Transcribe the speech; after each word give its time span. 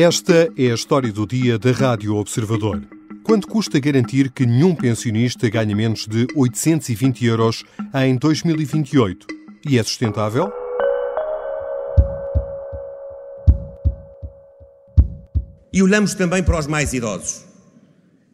Esta 0.00 0.48
é 0.56 0.70
a 0.70 0.74
história 0.74 1.12
do 1.12 1.26
dia 1.26 1.58
da 1.58 1.72
Rádio 1.72 2.14
Observador. 2.14 2.86
Quanto 3.24 3.48
custa 3.48 3.80
garantir 3.80 4.30
que 4.30 4.46
nenhum 4.46 4.72
pensionista 4.72 5.50
ganhe 5.50 5.74
menos 5.74 6.06
de 6.06 6.24
820 6.36 7.24
euros 7.24 7.64
em 7.92 8.16
2028? 8.16 9.26
E 9.68 9.76
é 9.76 9.82
sustentável? 9.82 10.52
E 15.72 15.82
olhamos 15.82 16.14
também 16.14 16.44
para 16.44 16.60
os 16.60 16.68
mais 16.68 16.92
idosos 16.92 17.44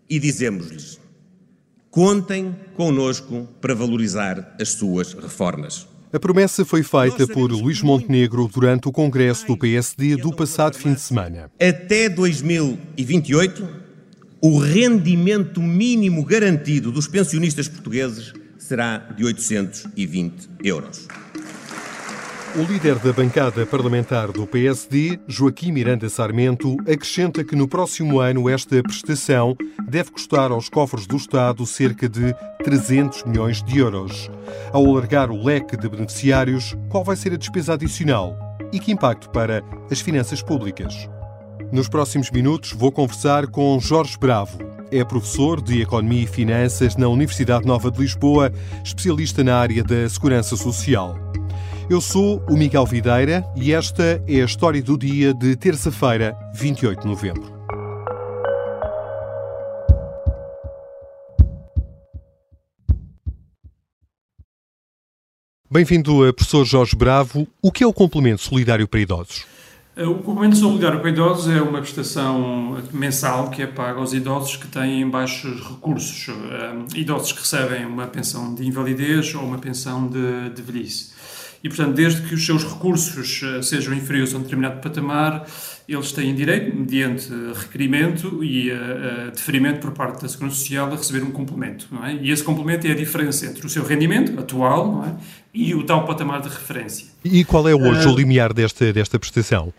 e 0.07 0.19
dizemos-lhes: 0.19 1.01
contem 1.91 2.55
connosco 2.77 3.49
para 3.63 3.75
valorizar 3.75 4.55
as 4.61 4.69
suas 4.69 5.15
reformas. 5.15 5.94
A 6.15 6.21
promessa 6.21 6.65
foi 6.65 6.85
feita 6.85 7.27
por 7.27 7.51
Luís 7.51 7.83
Montenegro 7.83 8.47
durante 8.47 8.87
o 8.87 8.93
congresso 8.93 9.49
do 9.49 9.59
PSD 9.59 10.15
do 10.15 10.33
passado 10.33 10.77
fim 10.77 10.95
de 10.95 11.01
semana. 11.01 11.51
Até 11.61 12.09
2028, 12.09 13.69
o 14.41 14.57
rendimento 14.57 15.61
mínimo 15.61 16.25
garantido 16.25 16.93
dos 16.93 17.09
pensionistas 17.09 17.67
portugueses 17.67 18.33
será 18.57 18.99
de 18.99 19.25
820 19.25 20.51
euros. 20.63 21.09
O 22.57 22.63
líder 22.63 23.01
da 23.01 23.13
bancada 23.13 23.67
parlamentar 23.67 24.31
do 24.31 24.47
PSD, 24.47 25.19
Joaquim 25.27 25.73
Miranda 25.73 26.09
Sarmento, 26.09 26.77
acrescenta 26.83 27.43
que 27.43 27.57
no 27.57 27.67
próximo 27.67 28.21
ano 28.21 28.49
esta 28.49 28.81
prestação 28.81 29.57
deve 29.89 30.13
custar 30.13 30.53
aos 30.53 30.69
cofres 30.69 31.05
do 31.05 31.17
Estado 31.17 31.67
cerca 31.67 32.09
de 32.09 32.33
300 32.63 33.25
milhões 33.25 33.61
de 33.61 33.81
euros. 33.81 34.31
Ao 34.73 34.87
alargar 34.87 35.33
o 35.33 35.45
leque 35.45 35.77
de 35.77 35.89
beneficiários, 35.89 36.77
qual 36.89 37.03
vai 37.03 37.17
ser 37.17 37.33
a 37.33 37.37
despesa 37.37 37.73
adicional 37.73 38.39
e 38.73 38.79
que 38.79 38.93
impacto 38.93 39.31
para 39.31 39.61
as 39.91 40.01
finanças 40.01 40.41
públicas? 40.41 41.09
Nos 41.73 41.89
próximos 41.89 42.31
minutos 42.31 42.73
vou 42.73 42.93
conversar 42.93 43.49
com 43.49 43.81
Jorge 43.81 44.17
Bravo. 44.17 44.59
É 44.93 45.03
professor 45.03 45.61
de 45.61 45.83
Economia 45.83 46.23
e 46.23 46.27
Finanças 46.29 46.95
na 46.95 47.09
Universidade 47.09 47.67
Nova 47.67 47.91
de 47.91 47.99
Lisboa, 47.99 48.53
especialista 48.85 49.43
na 49.43 49.57
área 49.57 49.83
da 49.83 50.09
segurança 50.09 50.57
social. 50.57 51.24
Eu 51.89 52.01
sou 52.01 52.43
o 52.49 52.57
Miguel 52.57 52.87
Videira 52.87 53.45
e 53.55 53.71
esta 53.71 54.23
é 54.27 54.41
a 54.41 54.45
história 54.47 54.83
do 54.83 54.97
dia 54.97 55.35
de 55.35 55.55
terça-feira, 55.55 56.35
28 56.55 57.03
de 57.03 57.07
novembro. 57.07 57.53
Bem-vindo, 65.71 66.33
professor 66.33 66.65
Jorge 66.65 66.97
Bravo. 66.97 67.47
O 67.61 67.71
que 67.71 67.85
é 67.85 67.87
o 67.87 67.93
complemento 67.93 68.41
solidário 68.41 68.89
para 68.89 69.01
idosos? 69.01 69.45
O 69.97 70.15
complemento 70.23 70.57
solidário 70.57 71.01
para 71.01 71.11
idosos 71.11 71.55
é 71.55 71.61
uma 71.61 71.81
prestação 71.81 72.83
mensal 72.93 73.51
que 73.51 73.63
é 73.63 73.67
paga 73.67 74.01
aos 74.01 74.15
idosos 74.15 74.57
que 74.57 74.67
têm 74.69 75.09
baixos 75.09 75.61
recursos. 75.61 76.35
Idosos 76.97 77.33
que 77.33 77.41
recebem 77.41 77.85
uma 77.85 78.07
pensão 78.07 78.55
de 78.55 78.67
invalidez 78.67 79.35
ou 79.35 79.43
uma 79.43 79.59
pensão 79.59 80.09
de, 80.09 80.49
de 80.51 80.63
velhice. 80.63 81.14
E, 81.65 81.69
portanto, 81.69 81.95
desde 81.95 82.21
que 82.21 82.35
os 82.35 82.45
seus 82.45 82.63
recursos 82.63 83.41
eh, 83.43 83.63
sejam 83.63 83.95
inferiores 83.95 84.35
a 84.35 84.37
um 84.37 84.43
determinado 84.43 84.83
patamar, 84.83 85.47
eles 85.89 86.13
têm 86.13 86.35
direito, 86.35 86.77
mediante 86.77 87.31
requerimento 87.55 88.45
e 88.45 88.71
uh, 88.71 89.31
deferimento 89.35 89.81
por 89.81 89.93
parte 89.93 90.23
da 90.23 90.29
Segurança 90.29 90.57
Social, 90.57 90.93
a 90.93 90.97
receber 90.97 91.23
um 91.23 91.31
complemento. 91.31 91.89
Não 91.91 92.05
é? 92.05 92.15
E 92.17 92.31
esse 92.31 92.43
complemento 92.43 92.87
é 92.87 92.91
a 92.91 92.95
diferença 92.95 93.47
entre 93.47 93.65
o 93.65 93.69
seu 93.69 93.83
rendimento 93.85 94.39
atual 94.39 94.93
não 94.93 95.05
é? 95.05 95.15
e 95.53 95.75
o 95.75 95.85
tal 95.85 96.07
patamar 96.07 96.43
de 96.43 96.49
referência. 96.49 97.07
E 97.25 97.45
qual 97.45 97.67
é 97.69 97.75
hoje 97.75 98.07
uh, 98.07 98.13
o 98.13 98.17
limiar 98.17 98.53
desta, 98.53 98.93
desta 98.93 99.19
prestação? 99.19 99.73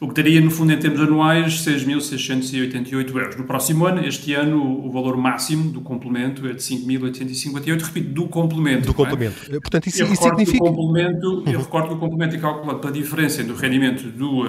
o 0.00 0.08
que 0.08 0.14
daria, 0.14 0.40
no 0.40 0.50
fundo, 0.50 0.72
em 0.72 0.78
termos 0.78 1.00
anuais, 1.00 1.64
6.688 1.64 3.08
euros. 3.16 3.36
No 3.36 3.44
próximo 3.44 3.86
ano, 3.86 4.04
este 4.04 4.34
ano, 4.34 4.62
o 4.84 4.90
valor 4.90 5.16
máximo 5.16 5.70
do 5.70 5.80
complemento 5.80 6.46
é 6.46 6.52
de 6.52 6.62
5.858, 6.62 7.82
repito, 7.82 8.10
do 8.10 8.28
complemento. 8.28 8.86
Do 8.86 8.90
é? 8.90 8.94
complemento. 8.94 9.36
É? 9.48 9.60
Portanto, 9.60 9.86
isso, 9.86 10.02
isso 10.04 10.22
significa... 10.22 10.58
complemento, 10.58 11.26
uhum. 11.26 11.52
Eu 11.52 11.60
recordo 11.60 11.88
que 11.88 11.94
o 11.94 11.98
complemento 11.98 12.36
é 12.36 12.38
calculado 12.38 12.80
pela 12.80 12.92
diferença 12.92 13.40
entre 13.40 13.52
o 13.52 13.56
rendimento 13.56 14.04
do 14.08 14.42
uh, 14.42 14.46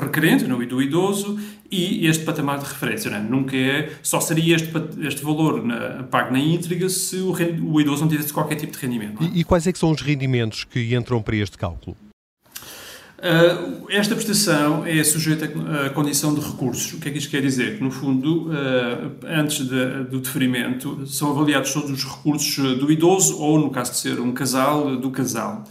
requerente 0.00 0.44
não, 0.44 0.62
e 0.62 0.66
do 0.66 0.82
idoso 0.82 1.38
e 1.70 2.06
este 2.06 2.24
patamar 2.24 2.58
de 2.58 2.64
referência. 2.64 3.10
Não 3.10 3.18
é? 3.18 3.20
Nunca 3.20 3.56
é... 3.56 3.90
Só 4.02 4.20
seria 4.20 4.56
este, 4.56 4.72
este 5.00 5.22
valor 5.22 5.64
na, 5.64 6.04
pago 6.04 6.32
na 6.32 6.38
íntegra 6.38 6.88
se 6.88 7.16
o, 7.16 7.34
o 7.72 7.80
idoso 7.80 8.02
não 8.02 8.08
tivesse 8.08 8.32
qualquer 8.32 8.56
tipo 8.56 8.72
de 8.72 8.78
rendimento. 8.78 9.22
É? 9.22 9.26
E, 9.26 9.40
e 9.40 9.44
quais 9.44 9.66
é 9.66 9.72
que 9.72 9.78
são 9.78 9.90
os 9.90 10.00
rendimentos 10.00 10.64
que 10.64 10.94
entram 10.94 11.22
para 11.22 11.36
este 11.36 11.58
cálculo? 11.58 11.96
Uh, 13.18 13.86
esta 13.90 14.14
prestação 14.14 14.86
é 14.86 15.02
sujeita 15.02 15.50
à 15.84 15.90
condição 15.90 16.32
de 16.32 16.40
recursos. 16.40 16.92
O 16.92 17.00
que 17.00 17.08
é 17.08 17.10
que 17.12 17.18
isto 17.18 17.30
quer 17.30 17.42
dizer? 17.42 17.76
Que, 17.76 17.82
no 17.82 17.90
fundo, 17.90 18.48
uh, 18.48 19.10
antes 19.26 19.66
de, 19.66 20.04
do 20.04 20.20
deferimento, 20.20 21.04
são 21.04 21.30
avaliados 21.30 21.72
todos 21.72 21.90
os 21.90 22.04
recursos 22.04 22.78
do 22.78 22.92
idoso 22.92 23.36
ou, 23.40 23.58
no 23.58 23.70
caso 23.70 23.90
de 23.90 23.98
ser 23.98 24.20
um 24.20 24.32
casal, 24.32 24.96
do 24.96 25.10
casal. 25.10 25.64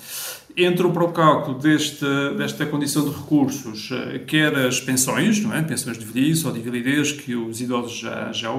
Entram 0.58 0.91
para 0.91 1.03
o 1.03 1.12
cálculo 1.12 1.58
deste, 1.59 2.06
desta 2.35 2.66
condição 2.66 3.08
de 3.08 3.16
recursos, 3.16 3.91
quer 4.25 4.56
as 4.58 4.81
pensões, 4.81 5.40
não 5.40 5.53
é? 5.53 5.62
pensões 5.62 6.00
de 6.00 6.03
velhice 6.03 6.47
ou 6.47 6.52
de 6.52 6.59
invalidez, 6.59 7.12
que 7.12 7.35
os 7.35 7.62
idosos 7.62 8.00
já, 8.00 8.31
já 8.31 8.50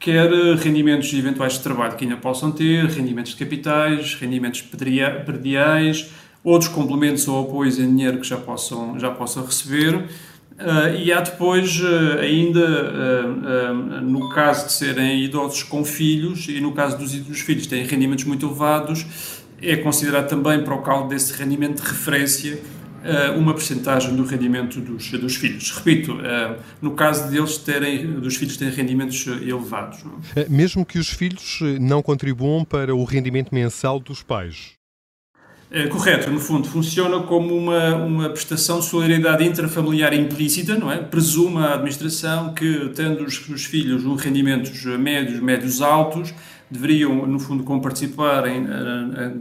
quer 0.00 0.30
rendimentos 0.56 1.12
eventuais 1.12 1.52
de 1.52 1.60
trabalho 1.60 1.96
que 1.96 2.04
ainda 2.04 2.16
possam 2.16 2.50
ter, 2.50 2.86
rendimentos 2.86 3.32
de 3.32 3.38
capitais, 3.44 4.14
rendimentos 4.14 4.62
perdiais, 4.62 6.10
outros 6.44 6.70
complementos 6.70 7.26
ou 7.28 7.44
apoios 7.44 7.78
em 7.78 7.88
dinheiro 7.88 8.18
que 8.18 8.26
já 8.26 8.36
possam, 8.36 8.98
já 8.98 9.10
possam 9.10 9.44
receber. 9.44 9.94
Uh, 10.62 10.94
e 11.02 11.12
há 11.12 11.20
depois, 11.20 11.80
uh, 11.80 12.20
ainda 12.20 12.60
uh, 12.60 14.00
no 14.00 14.28
caso 14.30 14.66
de 14.66 14.72
serem 14.72 15.24
idosos 15.24 15.62
com 15.62 15.84
filhos, 15.84 16.46
e 16.48 16.60
no 16.60 16.72
caso 16.72 16.98
dos, 16.98 17.12
dos 17.12 17.40
filhos 17.40 17.66
têm 17.66 17.84
rendimentos 17.84 18.24
muito 18.24 18.46
elevados, 18.46 19.06
é 19.60 19.76
considerado 19.76 20.28
também 20.28 20.62
para 20.62 20.74
o 20.74 20.82
cálculo 20.82 21.08
desse 21.08 21.32
rendimento 21.32 21.82
de 21.82 21.88
referência 21.88 22.58
uma 23.36 23.52
percentagem 23.52 24.14
do 24.14 24.24
rendimento 24.24 24.80
dos, 24.80 25.10
dos 25.10 25.34
filhos. 25.34 25.72
Repito, 25.72 26.18
no 26.80 26.92
caso 26.92 27.28
deles 27.28 27.56
terem, 27.58 28.12
dos 28.20 28.36
filhos 28.36 28.56
terem 28.56 28.72
rendimentos 28.72 29.26
elevados. 29.26 30.04
Não? 30.04 30.20
É? 30.36 30.48
Mesmo 30.48 30.86
que 30.86 31.00
os 31.00 31.08
filhos 31.08 31.58
não 31.80 32.00
contribuam 32.00 32.64
para 32.64 32.94
o 32.94 33.02
rendimento 33.02 33.52
mensal 33.52 33.98
dos 33.98 34.22
pais. 34.22 34.74
É, 35.74 35.86
correto, 35.86 36.30
no 36.30 36.38
fundo, 36.38 36.68
funciona 36.68 37.20
como 37.20 37.56
uma, 37.56 37.96
uma 37.96 38.28
prestação 38.28 38.80
de 38.80 38.84
solidariedade 38.84 39.42
intrafamiliar 39.42 40.12
implícita, 40.12 40.76
não 40.76 40.92
é? 40.92 40.98
Presume 40.98 41.60
a 41.60 41.72
administração 41.72 42.52
que, 42.52 42.90
tendo 42.94 43.24
os, 43.24 43.48
os 43.48 43.64
filhos 43.64 44.04
um 44.04 44.14
rendimentos 44.14 44.84
médios, 44.84 45.40
médios 45.40 45.80
altos, 45.80 46.34
deveriam, 46.70 47.26
no 47.26 47.38
fundo, 47.38 47.64
comparticipar 47.64 48.46
em, 48.48 48.66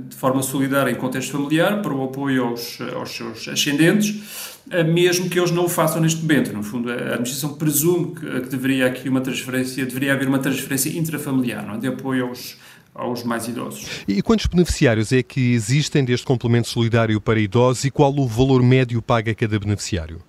de 0.07 0.15
forma 0.15 0.41
solidária 0.41 0.89
em 0.89 0.95
contexto 0.95 1.33
familiar 1.33 1.81
para 1.81 1.93
o 1.93 2.03
apoio 2.03 2.45
aos, 2.45 2.79
aos 2.95 3.09
seus 3.09 3.47
ascendentes, 3.49 4.57
eh, 4.69 4.83
mesmo 4.83 5.29
que 5.29 5.37
eles 5.37 5.51
não 5.51 5.65
o 5.65 5.69
façam 5.69 6.01
neste 6.01 6.21
momento. 6.21 6.53
No 6.53 6.63
fundo, 6.63 6.89
a 6.91 6.95
administração 6.95 7.55
presume 7.55 8.15
que, 8.15 8.41
que 8.41 8.49
deveria 8.49 8.87
aqui 8.87 9.09
uma 9.09 9.19
transferência, 9.19 9.85
deveria 9.85 10.13
haver 10.13 10.29
uma 10.29 10.39
transferência 10.39 10.97
intrafamiliar, 10.97 11.66
não 11.66 11.75
é? 11.75 11.77
de 11.77 11.87
apoio 11.87 12.27
aos 12.27 12.57
aos 12.93 13.23
mais 13.23 13.47
idosos. 13.47 14.03
E 14.08 14.22
quantos 14.22 14.46
beneficiários 14.46 15.11
é 15.11 15.23
que 15.23 15.53
existem 15.53 16.03
deste 16.03 16.26
complemento 16.26 16.67
solidário 16.67 17.20
para 17.20 17.40
idosos 17.40 17.85
e 17.85 17.91
qual 17.91 18.14
o 18.17 18.28
valor 18.28 18.61
médio 18.61 19.02
paga 19.02 19.34
cada 19.34 19.59
beneficiário? 19.59 20.22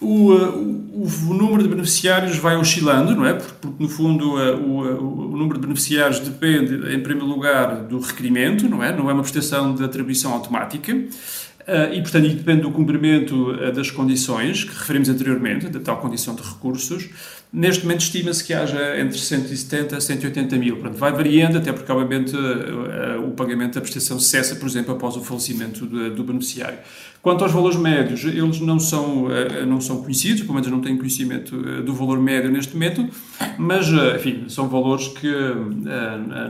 O, 0.00 0.32
uh, 0.32 0.58
o, 0.92 1.08
o, 1.30 1.34
número 1.34 1.62
de 1.62 1.68
beneficiários 1.68 2.36
vai 2.36 2.56
oscilando, 2.56 3.14
não 3.16 3.24
é? 3.24 3.32
Porque, 3.32 3.54
porque 3.60 3.82
no 3.82 3.88
fundo, 3.88 4.34
uh, 4.34 4.56
o, 4.56 4.84
uh, 4.84 5.32
o, 5.32 5.36
número 5.36 5.54
de 5.54 5.66
beneficiários 5.66 6.20
depende, 6.20 6.94
em 6.94 7.00
primeiro 7.00 7.26
lugar, 7.26 7.76
do 7.84 7.98
requerimento, 8.00 8.68
não 8.68 8.82
é? 8.82 8.94
Não 8.94 9.08
é 9.08 9.14
uma 9.14 9.22
prestação 9.22 9.74
de 9.74 9.82
atribuição 9.82 10.32
automática. 10.32 10.92
E, 11.94 12.02
portanto, 12.02 12.28
depende 12.28 12.60
do 12.60 12.70
cumprimento 12.70 13.56
das 13.72 13.90
condições 13.90 14.64
que 14.64 14.78
referimos 14.78 15.08
anteriormente, 15.08 15.66
da 15.70 15.80
tal 15.80 15.96
condição 15.96 16.34
de 16.34 16.42
recursos. 16.42 17.08
Neste 17.56 17.84
momento, 17.84 18.00
estima-se 18.00 18.42
que 18.42 18.52
haja 18.52 18.98
entre 19.00 19.16
170 19.16 19.96
a 19.96 20.00
180 20.00 20.56
mil. 20.56 20.74
Portanto, 20.74 20.98
vai 20.98 21.12
variando, 21.12 21.56
até 21.56 21.72
porque, 21.72 21.92
obviamente, 21.92 22.34
uh, 22.34 23.28
o 23.28 23.30
pagamento 23.30 23.74
da 23.74 23.80
prestação 23.80 24.18
cessa, 24.18 24.56
por 24.56 24.68
exemplo, 24.68 24.92
após 24.92 25.16
o 25.16 25.22
falecimento 25.22 25.86
do, 25.86 26.24
beneficiário. 26.24 26.78
Quanto 27.22 27.42
aos 27.42 27.52
valores 27.52 27.78
médios, 27.78 28.24
eles 28.24 28.60
não 28.60 28.78
são, 28.78 29.30
eh, 29.30 29.64
não 29.64 29.80
são 29.80 30.02
conhecidos, 30.02 30.42
pelo 30.42 30.52
menos 30.52 30.68
não 30.68 30.82
têm 30.82 30.94
conhecimento 30.98 31.56
eh, 31.66 31.80
do 31.80 31.94
valor 31.94 32.20
médio 32.20 32.50
neste 32.50 32.74
momento, 32.74 33.08
mas, 33.56 33.90
eh, 33.90 34.16
enfim, 34.16 34.44
são 34.48 34.68
valores 34.68 35.08
que 35.08 35.32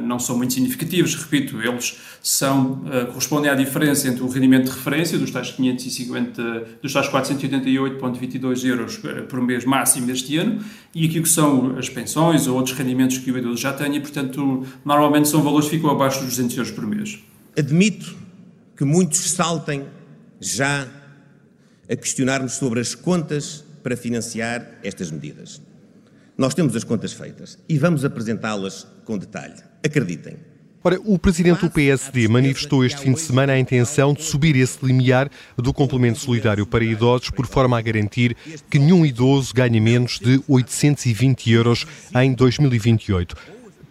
não 0.02 0.18
são 0.18 0.36
muito 0.36 0.52
significativos. 0.52 1.14
Repito, 1.14 1.62
eles 1.62 1.96
são, 2.20 2.82
correspondem 3.08 3.50
à 3.50 3.54
diferença 3.54 4.08
entre 4.08 4.24
o 4.24 4.28
rendimento 4.28 4.64
de 4.64 4.70
referência 4.70 5.16
dos 5.16 5.30
tais 5.30 5.52
550, 5.52 6.64
dos 6.82 6.92
tais 6.92 7.08
488,22 7.08 8.64
euros 8.64 9.00
por 9.28 9.40
mês 9.40 9.64
máximo 9.64 10.10
este 10.10 10.36
ano 10.38 10.60
e 10.94 11.06
aquilo 11.06 11.24
que 11.24 11.28
são 11.28 11.76
as 11.76 11.88
pensões 11.88 12.46
ou 12.46 12.56
outros 12.56 12.76
rendimentos 12.76 13.18
que 13.18 13.30
o 13.30 13.36
idoso 13.36 13.60
já 13.60 13.72
tem 13.72 13.96
e, 13.96 14.00
portanto, 14.00 14.64
normalmente 14.84 15.28
são 15.28 15.42
valores 15.42 15.68
que 15.68 15.76
ficam 15.76 15.90
abaixo 15.90 16.20
dos 16.20 16.30
200 16.36 16.56
euros 16.56 16.72
por 16.72 16.86
mês. 16.86 17.18
Admito 17.58 18.16
que 18.76 18.84
muitos 18.84 19.30
saltem 19.30 19.84
já 20.40 20.86
a 21.90 21.96
questionar-nos 21.96 22.54
sobre 22.54 22.80
as 22.80 22.94
contas 22.94 23.64
para 23.82 23.96
financiar 23.96 24.78
estas 24.82 25.10
medidas. 25.10 25.60
Nós 26.36 26.54
temos 26.54 26.74
as 26.74 26.84
contas 26.84 27.12
feitas 27.12 27.58
e 27.68 27.78
vamos 27.78 28.04
apresentá-las 28.04 28.86
com 29.04 29.18
detalhe. 29.18 29.54
Acreditem. 29.84 30.53
Ora, 30.86 31.00
o 31.02 31.18
presidente 31.18 31.62
do 31.62 31.70
PSD 31.70 32.28
manifestou 32.28 32.84
este 32.84 33.00
fim 33.00 33.14
de 33.14 33.20
semana 33.20 33.54
a 33.54 33.58
intenção 33.58 34.12
de 34.12 34.22
subir 34.22 34.54
esse 34.54 34.84
limiar 34.84 35.30
do 35.56 35.72
complemento 35.72 36.18
solidário 36.18 36.66
para 36.66 36.84
idosos 36.84 37.30
por 37.30 37.46
forma 37.46 37.78
a 37.78 37.80
garantir 37.80 38.36
que 38.68 38.78
nenhum 38.78 39.06
idoso 39.06 39.54
ganhe 39.54 39.80
menos 39.80 40.18
de 40.18 40.42
820 40.46 41.50
euros 41.50 41.86
em 42.14 42.34
2028. 42.34 43.34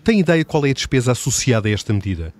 Tem 0.04 0.19
ideia 0.19 0.45
qual 0.45 0.68
é 0.68 0.69
a 0.69 0.74
despesa 0.74 1.13
associada 1.13 1.68
a 1.68 1.72
esta 1.72 1.92
medida? 1.92 2.31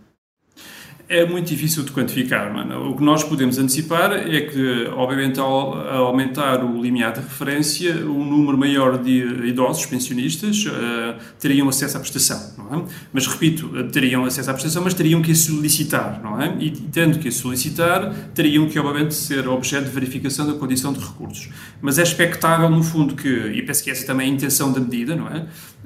É 1.14 1.26
muito 1.26 1.48
difícil 1.48 1.84
de 1.84 1.92
quantificar, 1.92 2.52
mano. 2.52 2.90
O 2.90 2.98
que 2.98 3.04
nós 3.04 3.24
podemos 3.24 3.60
antecipar 3.60 4.12
é 4.14 4.42
que, 4.42 4.88
obviamente, 4.96 5.40
ao 5.40 5.78
aumentar 6.08 6.64
o 6.64 6.82
limiar 6.82 7.14
de 7.14 7.20
referência, 7.20 7.94
um 8.06 8.26
número 8.26 8.58
maior 8.58 8.98
de 8.98 9.48
idosos 9.48 9.86
pensionistas 9.86 10.66
uh, 10.66 11.16
teriam 11.40 11.70
acesso 11.70 11.98
à 11.98 12.00
prestação, 12.00 12.54
não 12.58 12.80
é? 12.80 12.84
Mas, 13.14 13.28
repito, 13.28 13.70
teriam 13.92 14.26
acesso 14.26 14.50
à 14.50 14.54
prestação, 14.54 14.84
mas 14.84 14.96
teriam 14.96 15.22
que 15.22 15.32
a 15.32 15.36
solicitar, 15.36 16.20
não 16.24 16.42
é? 16.42 16.56
E, 16.60 16.72
tendo 16.72 17.20
que 17.20 17.28
a 17.28 17.32
solicitar, 17.32 18.12
teriam 18.34 18.68
que, 18.68 18.80
obviamente, 18.80 19.14
ser 19.14 19.48
objeto 19.48 19.86
de 19.86 19.92
verificação 19.92 20.48
da 20.48 20.54
condição 20.54 20.92
de 20.92 21.00
recursos. 21.00 21.50
Mas 21.80 22.00
é 22.00 22.04
expectável, 22.04 22.70
no 22.70 22.84
fundo, 22.84 23.16
que, 23.16 23.30
e 23.30 23.62
penso 23.62 23.84
que 23.84 23.92
essa 23.92 24.06
também 24.06 24.28
é 24.28 24.32
a 24.32 24.34
intenção 24.34 24.72
da 24.72 24.80
medida, 24.80 25.16
não 25.16 25.28
é? 25.28 25.46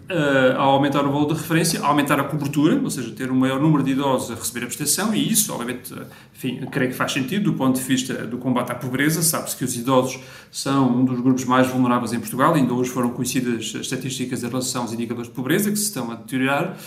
uh, 0.09 0.57
ao 0.57 0.71
aumentar 0.71 1.05
o 1.05 1.11
valor 1.11 1.27
de 1.27 1.33
referência, 1.33 1.81
aumentar 1.81 2.19
a 2.19 2.23
cobertura, 2.23 2.79
ou 2.81 2.89
seja, 2.89 3.11
ter 3.11 3.31
um 3.31 3.35
maior 3.35 3.59
número 3.59 3.83
de 3.83 3.91
idosos 3.91 4.31
a 4.31 4.35
receber 4.35 4.63
a 4.63 4.67
prestação, 4.67 5.13
e 5.17 5.31
isso, 5.31 5.51
obviamente, 5.51 5.93
enfim, 6.35 6.59
creio 6.71 6.91
que 6.91 6.95
faz 6.95 7.11
sentido 7.11 7.51
do 7.51 7.53
ponto 7.53 7.79
de 7.79 7.83
vista 7.83 8.13
do 8.25 8.37
combate 8.37 8.71
à 8.71 8.75
pobreza. 8.75 9.21
Sabe-se 9.21 9.55
que 9.55 9.63
os 9.63 9.75
idosos 9.75 10.19
são 10.51 11.01
um 11.01 11.05
dos 11.05 11.19
grupos 11.19 11.45
mais 11.45 11.67
vulneráveis 11.67 12.13
em 12.13 12.19
Portugal, 12.19 12.53
ainda 12.53 12.73
hoje 12.73 12.89
foram 12.89 13.09
conhecidas 13.09 13.73
as 13.75 13.81
estatísticas 13.81 14.43
em 14.43 14.47
relação 14.47 14.83
aos 14.83 14.93
indicadores 14.93 15.29
de 15.29 15.35
pobreza, 15.35 15.71
que 15.71 15.77
se 15.77 15.85
estão 15.85 16.11
a 16.11 16.15
deteriorar, 16.15 16.77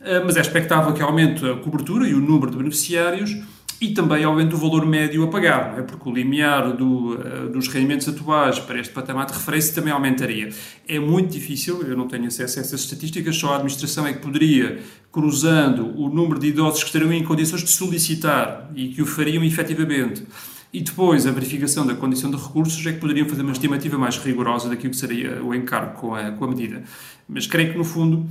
uh, 0.00 0.24
mas 0.24 0.36
é 0.36 0.40
expectável 0.40 0.92
que 0.94 1.02
aumente 1.02 1.44
a 1.44 1.56
cobertura 1.56 2.08
e 2.08 2.14
o 2.14 2.20
número 2.20 2.50
de 2.50 2.56
beneficiários 2.56 3.36
e 3.80 3.88
também 3.94 4.22
aumenta 4.24 4.54
o 4.54 4.58
valor 4.58 4.84
médio 4.84 5.24
a 5.24 5.28
pagar, 5.28 5.78
é? 5.78 5.82
porque 5.82 6.06
o 6.06 6.12
limiar 6.12 6.76
do, 6.76 7.14
uh, 7.14 7.48
dos 7.50 7.66
rendimentos 7.68 8.06
atuais 8.06 8.58
para 8.58 8.78
este 8.78 8.92
patamar 8.92 9.24
de 9.26 9.32
referência 9.32 9.74
também 9.74 9.92
aumentaria. 9.92 10.50
É 10.86 10.98
muito 10.98 11.30
difícil, 11.30 11.82
eu 11.82 11.96
não 11.96 12.06
tenho 12.06 12.26
acesso 12.26 12.58
a 12.58 12.62
essas 12.62 12.82
estatísticas, 12.82 13.36
só 13.36 13.52
a 13.52 13.54
administração 13.54 14.06
é 14.06 14.12
que 14.12 14.18
poderia, 14.18 14.80
cruzando 15.10 15.98
o 15.98 16.10
número 16.10 16.38
de 16.38 16.48
idosos 16.48 16.80
que 16.80 16.88
estariam 16.88 17.12
em 17.12 17.24
condições 17.24 17.64
de 17.64 17.70
solicitar 17.70 18.70
e 18.74 18.88
que 18.88 19.00
o 19.00 19.06
fariam 19.06 19.42
efetivamente, 19.42 20.26
e 20.72 20.82
depois 20.82 21.26
a 21.26 21.32
verificação 21.32 21.86
da 21.86 21.94
condição 21.94 22.30
de 22.30 22.36
recursos 22.36 22.86
é 22.86 22.92
que 22.92 23.00
poderiam 23.00 23.28
fazer 23.28 23.42
uma 23.42 23.52
estimativa 23.52 23.98
mais 23.98 24.18
rigorosa 24.18 24.68
daquilo 24.68 24.90
que 24.90 24.96
seria 24.96 25.42
o 25.42 25.54
encargo 25.54 25.94
com 25.94 26.14
a, 26.14 26.30
com 26.30 26.44
a 26.44 26.48
medida. 26.48 26.84
Mas 27.28 27.46
creio 27.46 27.72
que, 27.72 27.78
no 27.78 27.84
fundo, 27.84 28.28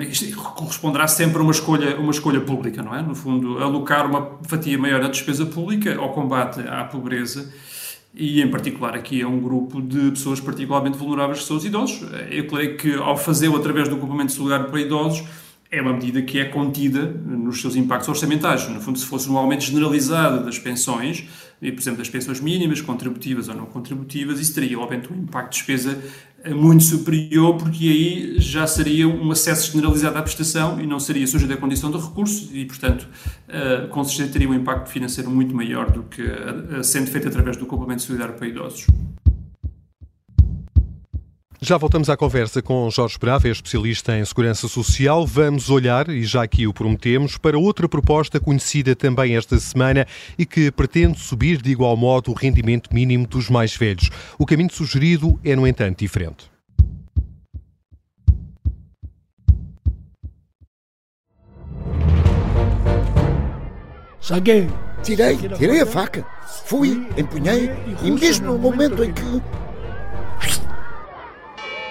isto 0.00 0.36
corresponderá 0.36 1.06
sempre 1.06 1.38
a 1.38 1.42
uma 1.42 1.52
escolha, 1.52 1.96
uma 1.96 2.10
escolha 2.10 2.40
pública, 2.40 2.82
não 2.82 2.94
é? 2.94 3.02
No 3.02 3.14
fundo, 3.14 3.62
alocar 3.62 4.06
uma 4.06 4.38
fatia 4.42 4.78
maior 4.78 5.00
da 5.00 5.08
despesa 5.08 5.44
pública 5.46 5.96
ao 5.98 6.12
combate 6.12 6.60
à 6.60 6.84
pobreza 6.84 7.52
e, 8.14 8.40
em 8.40 8.48
particular, 8.48 8.94
aqui 8.94 9.20
é 9.20 9.26
um 9.26 9.40
grupo 9.40 9.82
de 9.82 10.10
pessoas 10.10 10.40
particularmente 10.40 10.96
vulneráveis, 10.96 11.40
que 11.40 11.46
são 11.46 11.56
os 11.56 11.64
idosos. 11.64 12.08
Eu 12.30 12.46
creio 12.46 12.76
que, 12.76 12.94
ao 12.94 13.16
fazê-lo 13.16 13.56
através 13.56 13.88
do 13.88 13.96
complemento 13.96 14.32
solidário 14.32 14.70
para 14.70 14.80
idosos, 14.80 15.26
é 15.74 15.82
uma 15.82 15.92
medida 15.92 16.22
que 16.22 16.38
é 16.38 16.44
contida 16.44 17.02
nos 17.04 17.60
seus 17.60 17.74
impactos 17.76 18.08
orçamentais. 18.08 18.68
No 18.68 18.80
fundo, 18.80 18.98
se 18.98 19.06
fosse 19.06 19.28
um 19.28 19.36
aumento 19.36 19.64
generalizado 19.64 20.44
das 20.44 20.58
pensões, 20.58 21.28
por 21.60 21.66
exemplo, 21.66 21.98
das 21.98 22.08
pensões 22.08 22.40
mínimas, 22.40 22.80
contributivas 22.80 23.48
ou 23.48 23.54
não 23.54 23.66
contributivas, 23.66 24.38
isso 24.38 24.54
teria, 24.54 24.78
obviamente, 24.78 25.12
um 25.12 25.16
impacto 25.16 25.50
de 25.50 25.58
despesa 25.58 25.98
muito 26.54 26.84
superior, 26.84 27.56
porque 27.56 27.88
aí 27.88 28.34
já 28.38 28.66
seria 28.66 29.08
um 29.08 29.30
acesso 29.30 29.72
generalizado 29.72 30.18
à 30.18 30.22
prestação 30.22 30.78
e 30.78 30.86
não 30.86 31.00
seria 31.00 31.26
sujeito 31.26 31.54
à 31.54 31.56
condição 31.56 31.90
de 31.90 31.96
recurso 31.96 32.50
e, 32.52 32.66
portanto, 32.66 33.08
uh, 33.48 33.88
com 33.88 34.04
certeza 34.04 34.30
teria 34.30 34.48
um 34.48 34.54
impacto 34.54 34.90
financeiro 34.90 35.30
muito 35.30 35.54
maior 35.54 35.90
do 35.90 36.02
que 36.02 36.22
sendo 36.82 37.10
feito 37.10 37.28
através 37.28 37.56
do 37.56 37.64
complemento 37.64 38.02
solidário 38.02 38.34
para 38.34 38.46
idosos. 38.46 38.86
Já 41.64 41.78
voltamos 41.78 42.10
à 42.10 42.16
conversa 42.16 42.60
com 42.60 42.90
Jorge 42.90 43.16
Brava, 43.18 43.48
é 43.48 43.50
especialista 43.50 44.14
em 44.18 44.22
segurança 44.22 44.68
social. 44.68 45.26
Vamos 45.26 45.70
olhar, 45.70 46.10
e 46.10 46.22
já 46.22 46.42
aqui 46.42 46.66
o 46.66 46.74
prometemos, 46.74 47.38
para 47.38 47.58
outra 47.58 47.88
proposta 47.88 48.38
conhecida 48.38 48.94
também 48.94 49.34
esta 49.34 49.58
semana 49.58 50.06
e 50.38 50.44
que 50.44 50.70
pretende 50.70 51.18
subir 51.18 51.62
de 51.62 51.70
igual 51.70 51.96
modo 51.96 52.32
o 52.32 52.34
rendimento 52.34 52.92
mínimo 52.92 53.26
dos 53.26 53.48
mais 53.48 53.74
velhos. 53.74 54.10
O 54.38 54.44
caminho 54.44 54.70
sugerido 54.70 55.40
é, 55.42 55.56
no 55.56 55.66
entanto, 55.66 56.00
diferente. 56.00 56.50
Saguei. 64.20 64.68
Tirei, 65.02 65.36
tirei 65.36 65.80
a 65.80 65.86
faca. 65.86 66.26
Fui, 66.66 67.06
empunhei 67.16 67.70
e 68.02 68.10
mesmo 68.10 68.52
no 68.52 68.58
momento 68.58 69.04
em 69.04 69.12
que 69.12 69.42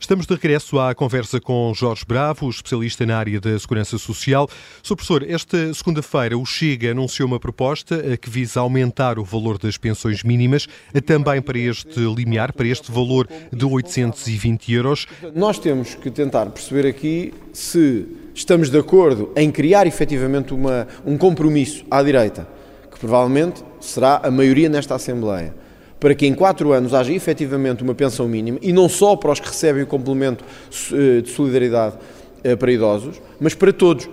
Estamos 0.00 0.26
de 0.26 0.34
regresso 0.34 0.78
à 0.78 0.94
conversa 0.94 1.40
com 1.40 1.72
Jorge 1.74 2.04
Bravo, 2.06 2.48
especialista 2.48 3.04
na 3.04 3.18
área 3.18 3.40
da 3.40 3.58
segurança 3.58 3.98
social. 3.98 4.48
Sr. 4.80 4.94
Professor, 4.94 5.26
esta 5.28 5.74
segunda-feira 5.74 6.38
o 6.38 6.46
Chega 6.46 6.92
anunciou 6.92 7.26
uma 7.26 7.40
proposta 7.40 7.96
eh, 7.96 8.16
que 8.16 8.30
visa 8.30 8.60
aumentar 8.60 9.18
o 9.18 9.24
valor 9.24 9.58
das 9.58 9.76
pensões 9.76 10.22
mínimas 10.22 10.68
eh, 10.94 11.00
também 11.00 11.42
para 11.42 11.58
este 11.58 11.98
limiar, 11.98 12.52
para 12.52 12.68
este 12.68 12.92
valor 12.92 13.28
de 13.52 13.64
820 13.64 14.72
euros. 14.72 15.06
Nós 15.34 15.58
temos 15.58 15.96
que 15.96 16.12
tentar 16.12 16.46
perceber 16.46 16.88
aqui 16.88 17.34
se 17.52 18.06
estamos 18.32 18.70
de 18.70 18.78
acordo 18.78 19.32
em 19.34 19.50
criar 19.50 19.84
efetivamente 19.84 20.54
uma, 20.54 20.86
um 21.04 21.18
compromisso 21.18 21.84
à 21.90 22.04
direita, 22.04 22.48
que 22.88 23.00
provavelmente 23.00 23.64
será 23.80 24.20
a 24.22 24.30
maioria 24.30 24.68
nesta 24.68 24.94
Assembleia 24.94 25.67
para 26.00 26.14
que 26.14 26.26
em 26.26 26.34
quatro 26.34 26.72
anos 26.72 26.94
haja 26.94 27.12
efetivamente 27.12 27.82
uma 27.82 27.94
pensão 27.94 28.28
mínima, 28.28 28.58
e 28.62 28.72
não 28.72 28.88
só 28.88 29.16
para 29.16 29.32
os 29.32 29.40
que 29.40 29.48
recebem 29.48 29.82
o 29.82 29.86
complemento 29.86 30.44
eh, 30.92 31.20
de 31.20 31.30
solidariedade 31.30 31.96
eh, 32.44 32.56
para 32.56 32.72
idosos, 32.72 33.20
mas 33.40 33.54
para 33.54 33.72
todos. 33.72 34.08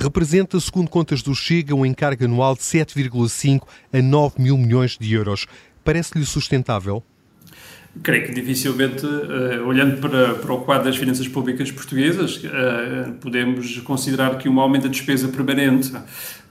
Representa, 0.00 0.58
segundo 0.58 0.90
contas 0.90 1.22
do 1.22 1.32
Chega, 1.32 1.72
um 1.72 1.86
encargo 1.86 2.24
anual 2.24 2.56
de 2.56 2.62
7,5 2.62 3.62
a 3.92 4.02
9 4.02 4.42
mil 4.42 4.58
milhões 4.58 4.98
de 4.98 5.14
euros. 5.14 5.46
Parece-lhe 5.84 6.26
sustentável? 6.26 7.04
Creio 8.02 8.26
que 8.26 8.34
dificilmente, 8.34 9.06
uh, 9.06 9.64
olhando 9.66 10.00
para, 10.00 10.34
para 10.34 10.52
o 10.52 10.60
quadro 10.62 10.86
das 10.86 10.96
finanças 10.96 11.26
públicas 11.28 11.70
portuguesas, 11.70 12.36
uh, 12.36 13.12
podemos 13.20 13.78
considerar 13.78 14.36
que 14.36 14.48
um 14.48 14.60
aumento 14.60 14.82
da 14.82 14.88
despesa 14.88 15.28
permanente 15.28 15.92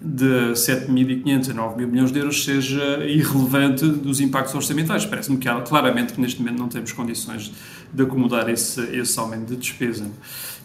de 0.02 0.52
7.500 0.54 1.52
a 1.52 1.54
9 1.54 1.78
mil 1.78 1.88
milhões 1.88 2.12
de 2.12 2.20
euros 2.20 2.44
seja 2.44 3.04
irrelevante 3.06 3.88
dos 3.88 4.20
impactos 4.20 4.54
orçamentais. 4.54 5.06
Parece-me 5.06 5.38
que, 5.38 5.50
claramente 5.68 6.14
que 6.14 6.22
neste 6.22 6.40
momento 6.42 6.60
não 6.60 6.68
temos 6.68 6.92
condições 6.92 7.52
de 7.94 8.04
acomodar 8.04 8.50
esse, 8.50 8.82
esse 8.96 9.18
aumento 9.18 9.48
de 9.48 9.56
despesa. 9.56 10.12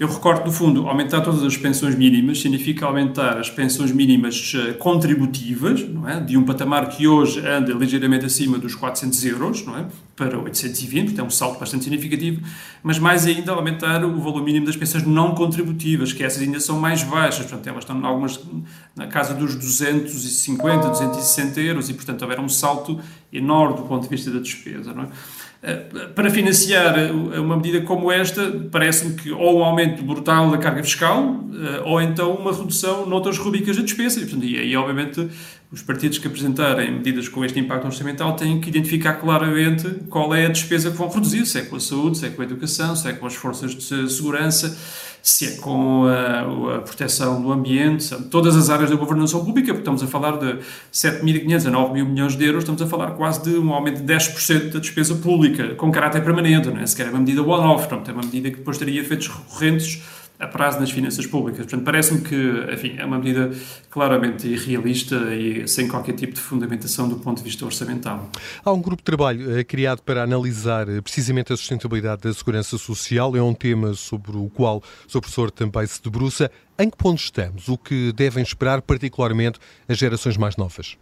Eu 0.00 0.08
recordo, 0.08 0.46
no 0.46 0.52
fundo, 0.52 0.88
aumentar 0.88 1.20
todas 1.20 1.42
as 1.44 1.56
pensões 1.56 1.94
mínimas 1.94 2.40
significa 2.40 2.86
aumentar 2.86 3.38
as 3.38 3.50
pensões 3.50 3.92
mínimas 3.92 4.54
eh, 4.56 4.72
contributivas, 4.72 5.86
não 5.86 6.08
é? 6.08 6.18
de 6.18 6.36
um 6.38 6.42
patamar 6.42 6.88
que 6.88 7.06
hoje 7.06 7.46
anda 7.46 7.72
ligeiramente 7.72 8.24
acima 8.24 8.58
dos 8.58 8.74
400 8.74 9.24
euros, 9.26 9.66
não 9.66 9.76
é? 9.76 9.86
para 10.16 10.38
800 10.38 10.80
620, 10.80 11.04
portanto 11.04 11.20
é 11.20 11.26
um 11.26 11.30
salto 11.30 11.58
bastante 11.58 11.84
significativo, 11.84 12.42
mas 12.82 12.98
mais 12.98 13.26
ainda 13.26 13.52
aumentar 13.52 14.04
o 14.04 14.20
valor 14.20 14.42
mínimo 14.42 14.66
das 14.66 14.76
pensões 14.76 15.06
não 15.06 15.34
contributivas, 15.34 16.12
que 16.12 16.22
essas 16.22 16.42
ainda 16.42 16.60
são 16.60 16.78
mais 16.78 17.02
baixas, 17.02 17.46
portanto 17.46 17.66
elas 17.66 17.84
estão 17.84 18.04
algumas 18.04 18.40
na 18.96 19.06
casa 19.06 19.19
dos 19.28 19.54
250, 19.54 20.88
260 20.88 21.60
euros 21.60 21.88
e 21.88 21.94
portanto 21.94 22.22
houver 22.22 22.40
um 22.40 22.48
salto 22.48 23.00
enorme 23.32 23.76
do 23.76 23.82
ponto 23.82 24.02
de 24.02 24.08
vista 24.08 24.30
da 24.30 24.40
despesa, 24.40 24.92
não 24.92 25.04
é? 25.04 25.08
Eh, 25.62 25.76
para 26.14 26.30
financiar 26.30 27.12
uma 27.12 27.56
medida 27.56 27.82
como 27.82 28.10
esta, 28.10 28.50
parece-me 28.72 29.14
que 29.14 29.30
ou 29.30 29.58
um 29.58 29.64
aumento 29.64 30.02
brutal 30.02 30.50
da 30.50 30.56
carga 30.56 30.82
fiscal 30.82 31.44
eh, 31.52 31.82
ou 31.84 32.00
então 32.00 32.32
uma 32.32 32.50
redução 32.50 33.04
noutras 33.04 33.36
rubricas 33.36 33.76
de 33.76 33.82
despesa. 33.82 34.20
E 34.40 34.58
aí, 34.58 34.74
obviamente, 34.74 35.28
os 35.72 35.82
partidos 35.82 36.18
que 36.18 36.26
apresentarem 36.26 36.92
medidas 36.92 37.28
com 37.28 37.44
este 37.44 37.58
impacto 37.60 37.84
orçamental 37.84 38.34
têm 38.34 38.60
que 38.60 38.68
identificar 38.68 39.14
claramente 39.14 39.88
qual 40.08 40.34
é 40.34 40.46
a 40.46 40.48
despesa 40.48 40.90
que 40.90 40.96
vão 40.96 41.08
reduzir, 41.08 41.46
se 41.46 41.58
é 41.58 41.62
com 41.62 41.76
a 41.76 41.80
saúde, 41.80 42.18
se 42.18 42.26
é 42.26 42.30
com 42.30 42.42
a 42.42 42.44
educação, 42.44 42.96
se 42.96 43.08
é 43.08 43.12
com 43.12 43.26
as 43.26 43.34
forças 43.34 43.74
de 43.74 44.10
segurança 44.10 44.76
se 45.22 45.46
é 45.46 45.50
com 45.56 46.06
a, 46.06 46.76
a, 46.76 46.80
proteção 46.80 47.40
do 47.42 47.52
ambiente, 47.52 48.14
todas 48.30 48.56
as 48.56 48.70
áreas 48.70 48.90
da 48.90 48.96
governação 48.96 49.44
pública, 49.44 49.68
porque 49.68 49.80
estamos 49.80 50.02
a 50.02 50.06
falar 50.06 50.38
de 50.38 50.58
7.500 50.92 51.66
a 51.66 51.70
9 51.70 51.92
mil 51.92 52.06
milhões 52.06 52.36
de 52.36 52.44
euros, 52.44 52.62
estamos 52.62 52.80
a 52.80 52.86
falar 52.86 53.12
quase 53.12 53.42
de 53.42 53.58
um 53.58 53.72
aumento 53.72 54.02
de 54.02 54.12
10% 54.12 54.72
da 54.72 54.78
despesa 54.78 55.14
pública, 55.16 55.74
com 55.74 55.90
caráter 55.90 56.24
permanente, 56.24 56.68
não 56.68 56.80
é? 56.80 56.86
Sequer 56.86 57.08
é 57.08 57.10
uma 57.10 57.20
medida 57.20 57.42
one-off, 57.42 57.88
é? 57.92 58.12
Uma 58.12 58.22
medida 58.22 58.50
que 58.50 58.56
depois 58.56 58.78
teria 58.78 59.00
efeitos 59.00 59.28
recorrentes 59.28 60.02
a 60.40 60.46
prazo 60.46 60.80
nas 60.80 60.90
finanças 60.90 61.26
públicas. 61.26 61.66
Portanto, 61.66 61.84
parece-me 61.84 62.22
que, 62.22 62.34
enfim, 62.72 62.94
é 62.96 63.04
uma 63.04 63.18
medida 63.18 63.50
claramente 63.90 64.48
irrealista 64.48 65.16
e 65.34 65.68
sem 65.68 65.86
qualquer 65.86 66.14
tipo 66.14 66.32
de 66.32 66.40
fundamentação 66.40 67.08
do 67.08 67.16
ponto 67.16 67.38
de 67.38 67.44
vista 67.44 67.64
orçamental. 67.64 68.30
Há 68.64 68.72
um 68.72 68.80
grupo 68.80 69.02
de 69.02 69.04
trabalho 69.04 69.58
eh, 69.58 69.62
criado 69.62 70.00
para 70.02 70.22
analisar 70.22 70.88
eh, 70.88 71.00
precisamente 71.02 71.52
a 71.52 71.56
sustentabilidade 71.56 72.22
da 72.22 72.32
segurança 72.32 72.78
social. 72.78 73.36
É 73.36 73.42
um 73.42 73.52
tema 73.52 73.92
sobre 73.92 74.36
o 74.36 74.48
qual 74.48 74.78
o 74.78 75.10
Sr. 75.10 75.20
Professor 75.20 75.50
também 75.50 75.86
se 75.86 76.02
debruça. 76.02 76.50
Em 76.78 76.88
que 76.88 76.96
ponto 76.96 77.20
estamos? 77.20 77.68
O 77.68 77.76
que 77.76 78.10
devem 78.12 78.42
esperar, 78.42 78.80
particularmente, 78.80 79.58
as 79.86 79.98
gerações 79.98 80.38
mais 80.38 80.56
novas? 80.56 80.96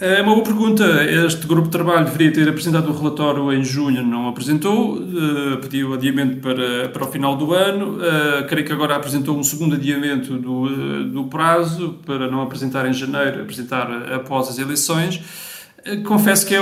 É 0.00 0.22
uma 0.22 0.32
boa 0.32 0.44
pergunta. 0.44 0.84
Este 1.26 1.44
grupo 1.44 1.64
de 1.64 1.72
trabalho 1.72 2.04
deveria 2.04 2.32
ter 2.32 2.48
apresentado 2.48 2.88
o 2.88 2.96
relatório 2.96 3.52
em 3.52 3.64
junho, 3.64 4.00
não 4.06 4.28
apresentou, 4.28 4.94
uh, 4.94 5.56
pediu 5.60 5.92
adiamento 5.92 6.36
para, 6.36 6.88
para 6.90 7.04
o 7.04 7.10
final 7.10 7.34
do 7.34 7.52
ano. 7.52 7.96
Uh, 7.96 8.46
creio 8.46 8.64
que 8.64 8.72
agora 8.72 8.94
apresentou 8.94 9.36
um 9.36 9.42
segundo 9.42 9.74
adiamento 9.74 10.34
do, 10.34 10.66
uh, 10.66 11.04
do 11.04 11.24
prazo 11.24 11.96
para 12.06 12.30
não 12.30 12.42
apresentar 12.42 12.86
em 12.86 12.92
janeiro, 12.92 13.42
apresentar 13.42 13.90
após 14.12 14.48
as 14.48 14.58
eleições. 14.58 15.20
Confesso 16.04 16.46
que 16.46 16.54
é, 16.54 16.58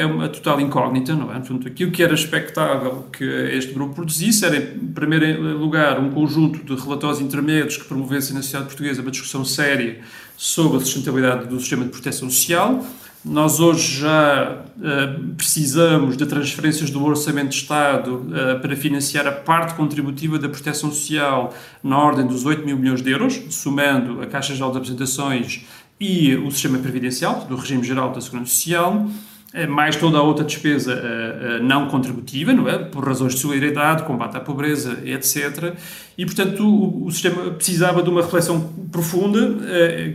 é 0.00 0.06
uma 0.06 0.28
total 0.28 0.60
incógnita, 0.60 1.14
não 1.14 1.30
é? 1.30 1.38
Portanto, 1.38 1.66
aquilo 1.66 1.90
que 1.90 2.02
era 2.02 2.14
expectável 2.14 3.06
que 3.12 3.24
este 3.24 3.72
grupo 3.72 3.94
produzisse 3.94 4.44
era, 4.44 4.56
em 4.56 4.88
primeiro 4.92 5.58
lugar, 5.58 5.98
um 5.98 6.10
conjunto 6.10 6.64
de 6.64 6.80
relatórios 6.80 7.20
intermédios 7.20 7.76
que 7.76 7.84
promovessem 7.84 8.34
na 8.34 8.42
sociedade 8.42 8.66
portuguesa 8.66 9.02
uma 9.02 9.10
discussão 9.10 9.44
séria 9.44 10.00
sobre 10.36 10.78
a 10.78 10.80
sustentabilidade 10.80 11.46
do 11.48 11.58
sistema 11.60 11.84
de 11.84 11.90
proteção 11.90 12.30
social. 12.30 12.84
Nós 13.22 13.60
hoje 13.60 14.00
já 14.00 14.62
uh, 14.78 15.34
precisamos 15.34 16.16
de 16.16 16.24
transferências 16.24 16.88
do 16.88 17.04
Orçamento 17.04 17.50
de 17.50 17.56
Estado 17.56 18.14
uh, 18.14 18.58
para 18.62 18.74
financiar 18.74 19.26
a 19.26 19.32
parte 19.32 19.74
contributiva 19.74 20.38
da 20.38 20.48
proteção 20.48 20.90
social 20.90 21.52
na 21.82 21.98
ordem 21.98 22.26
dos 22.26 22.46
8 22.46 22.64
mil 22.64 22.78
milhões 22.78 23.02
de 23.02 23.10
euros, 23.10 23.38
somando 23.50 24.22
a 24.22 24.26
Caixa 24.26 24.54
de 24.54 24.62
Apresentações 24.62 25.66
e 26.00 26.34
o 26.34 26.50
sistema 26.50 26.78
previdencial, 26.78 27.44
do 27.48 27.56
regime 27.56 27.84
geral 27.84 28.10
da 28.10 28.20
segurança 28.20 28.52
social, 28.52 29.06
eh, 29.52 29.66
mais 29.66 29.96
toda 29.96 30.16
a 30.16 30.22
outra 30.22 30.44
despesa 30.44 30.94
uh, 30.94 31.60
uh, 31.60 31.62
não 31.64 31.88
contributiva, 31.88 32.52
não 32.52 32.68
é? 32.68 32.78
por 32.78 33.04
razões 33.04 33.34
de 33.34 33.40
solidariedade, 33.40 34.04
combate 34.04 34.36
à 34.36 34.40
pobreza, 34.40 34.98
etc. 35.04 35.74
E, 36.16 36.24
portanto, 36.24 36.64
o, 36.64 37.06
o 37.06 37.10
sistema 37.10 37.50
precisava 37.50 38.00
de 38.00 38.08
uma 38.08 38.22
reflexão 38.22 38.72
profunda, 38.92 39.56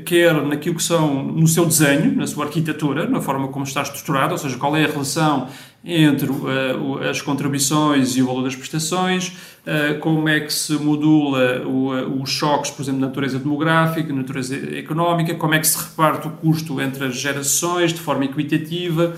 quer 0.06 0.34
naquilo 0.46 0.76
que 0.76 0.84
são, 0.84 1.22
no 1.24 1.48
seu 1.48 1.66
desenho, 1.66 2.16
na 2.16 2.26
sua 2.26 2.46
arquitetura, 2.46 3.08
na 3.08 3.20
forma 3.20 3.50
como 3.50 3.66
está 3.66 3.82
estruturado, 3.82 4.32
ou 4.32 4.38
seja, 4.38 4.58
qual 4.58 4.76
é 4.76 4.86
a 4.86 4.88
relação 4.88 5.48
entre 5.86 6.32
uh, 6.32 7.08
as 7.08 7.22
contribuições 7.22 8.18
e 8.18 8.22
o 8.24 8.26
valor 8.26 8.44
das 8.44 8.56
prestações, 8.56 9.28
uh, 9.28 10.00
como 10.00 10.28
é 10.28 10.40
que 10.40 10.52
se 10.52 10.74
modula 10.74 11.62
uh, 11.64 12.22
os 12.22 12.32
choques, 12.32 12.72
por 12.72 12.82
exemplo, 12.82 13.02
de 13.02 13.06
natureza 13.06 13.38
demográfica, 13.38 14.08
de 14.08 14.14
natureza 14.14 14.56
económica, 14.76 15.36
como 15.36 15.54
é 15.54 15.60
que 15.60 15.68
se 15.68 15.78
reparte 15.78 16.28
o 16.28 16.32
custo 16.32 16.82
entre 16.82 17.06
as 17.06 17.16
gerações 17.16 17.94
de 17.94 18.00
forma 18.00 18.26
equitativa, 18.26 19.16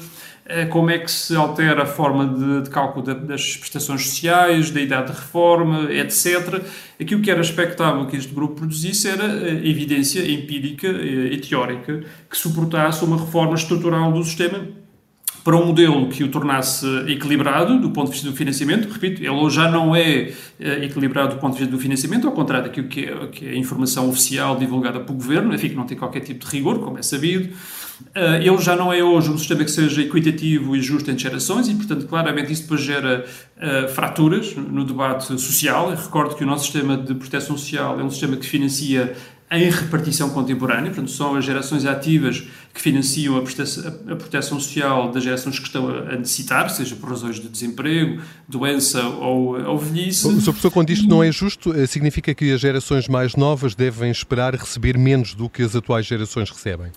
como 0.70 0.90
é 0.90 0.98
que 0.98 1.12
se 1.12 1.36
altera 1.36 1.84
a 1.84 1.86
forma 1.86 2.26
de, 2.26 2.62
de 2.62 2.70
cálculo 2.70 3.06
das 3.06 3.58
prestações 3.58 4.08
sociais, 4.08 4.72
da 4.72 4.80
idade 4.80 5.12
de 5.12 5.20
reforma, 5.20 5.92
etc. 5.92 6.64
Aquilo 6.98 7.22
que 7.22 7.30
era 7.30 7.42
expectável 7.42 8.06
que 8.06 8.16
este 8.16 8.34
grupo 8.34 8.56
produzisse 8.56 9.10
era 9.10 9.26
evidência 9.68 10.22
empírica 10.22 10.88
e 10.88 11.38
teórica 11.42 12.02
que 12.30 12.38
suportasse 12.38 13.04
uma 13.04 13.18
reforma 13.18 13.56
estrutural 13.56 14.10
do 14.14 14.24
sistema 14.24 14.66
para 15.48 15.56
um 15.56 15.68
modelo 15.68 16.10
que 16.10 16.26
o 16.26 16.28
tornasse 16.28 16.86
equilibrado 17.08 17.80
do 17.80 17.92
ponto 17.92 18.08
de 18.08 18.16
vista 18.16 18.30
do 18.30 18.36
financiamento. 18.36 18.92
Repito, 18.92 19.24
ele 19.24 19.50
já 19.50 19.72
não 19.72 19.96
é 19.96 20.34
eh, 20.60 20.84
equilibrado 20.84 21.36
do 21.36 21.40
ponto 21.40 21.54
de 21.54 21.60
vista 21.60 21.74
do 21.74 21.82
financiamento, 21.82 22.28
ao 22.28 22.34
contrário 22.34 22.66
daquilo 22.66 22.90
que 22.90 23.06
é, 23.06 23.28
que 23.28 23.48
é 23.48 23.52
a 23.52 23.56
informação 23.56 24.10
oficial 24.10 24.58
divulgada 24.58 25.00
pelo 25.00 25.18
governo, 25.18 25.56
enfim, 25.56 25.70
que 25.70 25.76
não 25.76 25.86
tem 25.86 25.98
qualquer 25.98 26.20
tipo 26.20 26.46
de 26.46 26.52
rigor, 26.52 26.80
como 26.80 27.00
é 27.00 27.02
sabido. 27.02 27.48
Eh, 28.14 28.46
ele 28.46 28.58
já 28.58 28.76
não 28.76 28.92
é 28.92 29.02
hoje 29.02 29.30
um 29.32 29.38
sistema 29.38 29.64
que 29.64 29.72
seja 29.72 30.02
equitativo 30.02 30.76
e 30.76 30.82
justo 30.82 31.10
entre 31.10 31.24
gerações 31.24 31.70
e, 31.70 31.76
portanto, 31.76 32.06
claramente 32.08 32.52
isso 32.52 32.64
depois 32.64 32.82
gera 32.82 33.26
uh, 33.58 33.88
fraturas 33.88 34.54
no 34.54 34.84
debate 34.84 35.28
social. 35.40 35.92
Eu 35.92 35.96
recordo 35.96 36.36
que 36.36 36.44
o 36.44 36.48
nosso 36.48 36.66
sistema 36.66 36.98
de 36.98 37.16
proteção 37.16 37.58
social 37.58 37.98
é 38.00 38.04
um 38.04 38.10
sistema 38.10 38.36
que 38.36 38.46
financia 38.46 39.16
em 39.50 39.70
repartição 39.70 40.30
contemporânea, 40.30 40.92
portanto, 40.92 41.10
são 41.10 41.36
as 41.36 41.46
gerações 41.46 41.86
ativas 41.86 42.44
que 42.74 42.82
financiam 42.82 43.38
a 43.38 43.42
proteção, 43.42 43.88
a 43.88 44.16
proteção 44.16 44.60
social 44.60 45.10
das 45.10 45.24
gerações 45.24 45.58
que 45.58 45.66
estão 45.66 45.88
a 45.90 46.16
necessitar, 46.18 46.70
seja 46.70 46.96
por 46.98 47.10
razões 47.10 47.40
de 47.40 47.48
desemprego, 47.48 48.22
doença 48.48 49.02
ou, 49.04 49.58
ou 49.58 49.78
velhice. 49.78 50.28
O 50.28 50.32
Sr. 50.32 50.44
Professor, 50.44 50.72
quando 50.72 50.90
isto 50.90 51.08
não 51.08 51.24
é 51.24 51.32
justo, 51.32 51.74
eh, 51.74 51.88
significa 51.88 52.36
que 52.36 52.52
as 52.52 52.60
gerações 52.60 53.08
mais 53.08 53.36
novas 53.36 53.74
devem 53.74 54.12
esperar 54.12 54.54
receber 54.54 54.98
menos 54.98 55.34
do 55.34 55.50
que 55.50 55.64
as 55.64 55.76
atuais 55.76 56.06
gerações 56.06 56.50
recebem? 56.50 56.92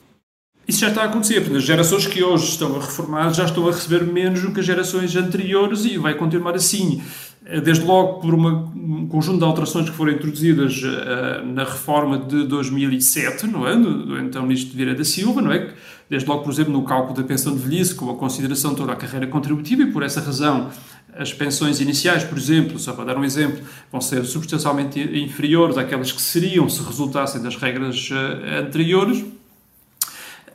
Isso 0.67 0.81
já 0.81 0.89
está 0.89 1.03
a 1.03 1.07
acontecer, 1.07 1.43
as 1.57 1.65
gerações 1.65 2.07
que 2.07 2.23
hoje 2.23 2.45
estão 2.45 2.77
a 2.77 2.81
reformar 2.81 3.33
já 3.33 3.45
estão 3.45 3.67
a 3.69 3.73
receber 3.73 4.05
menos 4.05 4.43
do 4.43 4.53
que 4.53 4.61
as 4.61 4.67
gerações 4.67 5.17
anteriores 5.17 5.85
e 5.85 5.99
vai 5.99 6.15
continuar 6.15 6.55
assim. 6.55 7.03
Eh, 7.51 7.61
desde 7.61 7.85
logo 7.85 8.21
por 8.21 8.33
uma, 8.33 8.71
um 8.75 9.09
conjunto 9.09 9.39
de 9.39 9.45
alterações 9.45 9.91
que 9.91 9.97
foram 9.97 10.13
introduzidas 10.13 10.81
uh, 10.83 11.45
na 11.45 11.65
reforma 11.65 12.17
de 12.17 12.47
2007, 12.47 13.47
não 13.49 13.67
é? 13.67 13.75
Do, 13.75 14.07
do 14.07 14.19
então 14.19 14.43
Ministro 14.43 14.71
de 14.71 14.77
Vieira 14.77 14.95
da 14.95 15.05
Silva, 15.05 15.43
não 15.43 15.53
é? 15.53 15.75
Desde 16.09 16.29
logo, 16.29 16.45
por 16.45 16.53
exemplo, 16.53 16.73
no 16.73 16.85
cálculo 16.85 17.15
da 17.15 17.25
pensão 17.25 17.55
de 17.55 17.59
velhice, 17.61 17.95
com 17.95 18.09
a 18.09 18.15
consideração 18.15 18.71
de 18.71 18.77
toda 18.77 18.93
a 18.93 18.97
carreira 18.97 19.27
contributiva, 19.27 19.83
e 19.83 19.87
por 19.93 20.05
essa 20.05 20.21
razão 20.21 20.71
as 21.17 21.35
pensões 21.35 21.81
iniciais, 21.81 22.23
por 22.23 22.39
exemplo, 22.39 22.79
só 22.79 22.93
para 22.93 23.07
dar 23.07 23.19
um 23.19 23.25
exemplo, 23.25 23.61
vão 23.91 24.01
ser 24.01 24.25
substancialmente 24.25 25.01
inferiores 25.01 25.77
àquelas 25.77 26.13
que 26.13 26.23
seriam 26.23 26.69
se 26.69 26.81
resultassem 26.85 27.43
das 27.43 27.57
regras 27.57 28.11
uh, 28.11 28.65
anteriores. 28.65 29.25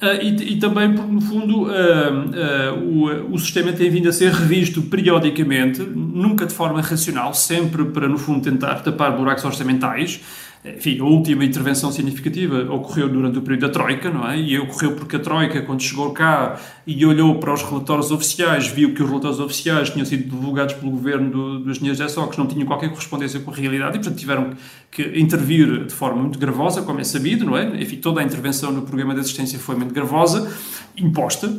Uh, 0.01 0.21
e, 0.21 0.53
e, 0.53 0.59
também 0.59 0.93
porque, 0.93 1.11
no 1.11 1.21
fundo, 1.21 1.63
uh, 1.63 1.69
uh, 1.69 3.29
o, 3.29 3.33
o 3.33 3.39
sistema 3.39 3.71
tem 3.71 3.89
vindo 3.89 4.09
a 4.09 4.11
ser 4.11 4.31
revisto 4.31 4.81
periodicamente, 4.81 5.81
nunca 5.81 6.45
de 6.45 6.53
forma 6.53 6.81
racional, 6.81 7.33
sempre 7.33 7.85
para, 7.85 8.07
no 8.07 8.17
fundo, 8.17 8.41
tentar 8.41 8.75
tapar 8.81 9.15
buracos 9.15 9.45
orçamentais. 9.45 10.19
Enfim, 10.65 10.99
a 10.99 11.03
última 11.03 11.45
intervenção 11.45 11.91
significativa 11.91 12.73
ocorreu 12.73 13.07
durante 13.07 13.37
o 13.37 13.41
período 13.41 13.61
da 13.61 13.69
Troika, 13.69 14.09
não 14.09 14.27
é? 14.27 14.39
E 14.39 14.57
ocorreu 14.57 14.93
porque 14.93 15.17
a 15.17 15.19
Troika, 15.19 15.61
quando 15.61 15.81
chegou 15.81 16.11
cá 16.11 16.59
e 16.87 17.05
olhou 17.05 17.35
para 17.35 17.53
os 17.53 17.61
relatórios 17.61 18.09
oficiais, 18.09 18.67
viu 18.67 18.93
que 18.93 19.03
os 19.03 19.07
relatórios 19.07 19.39
oficiais 19.39 19.91
tinham 19.91 20.05
sido 20.05 20.23
divulgados 20.23 20.73
pelo 20.73 20.91
governo 20.91 21.29
do, 21.29 21.59
dos 21.59 21.77
engenheiros 21.77 21.99
da 21.99 22.09
SOX, 22.09 22.35
não 22.37 22.47
tinham 22.47 22.65
qualquer 22.65 22.89
correspondência 22.89 23.39
com 23.39 23.51
a 23.51 23.53
realidade 23.53 23.97
e, 23.97 23.99
portanto, 23.99 24.17
tiveram 24.17 24.51
que 24.89 25.03
intervir 25.19 25.85
de 25.85 25.93
forma 25.93 26.21
muito 26.21 26.39
gravosa, 26.39 26.81
como 26.81 26.99
é 26.99 27.03
sabido, 27.03 27.45
não 27.45 27.55
é? 27.55 27.81
Enfim, 27.81 27.97
toda 27.97 28.21
a 28.21 28.23
intervenção 28.23 28.71
no 28.71 28.81
programa 28.81 29.13
de 29.13 29.19
assistência 29.19 29.59
foi 29.59 29.75
muito 29.75 29.93
gravosa, 29.93 30.51
imposta, 30.97 31.53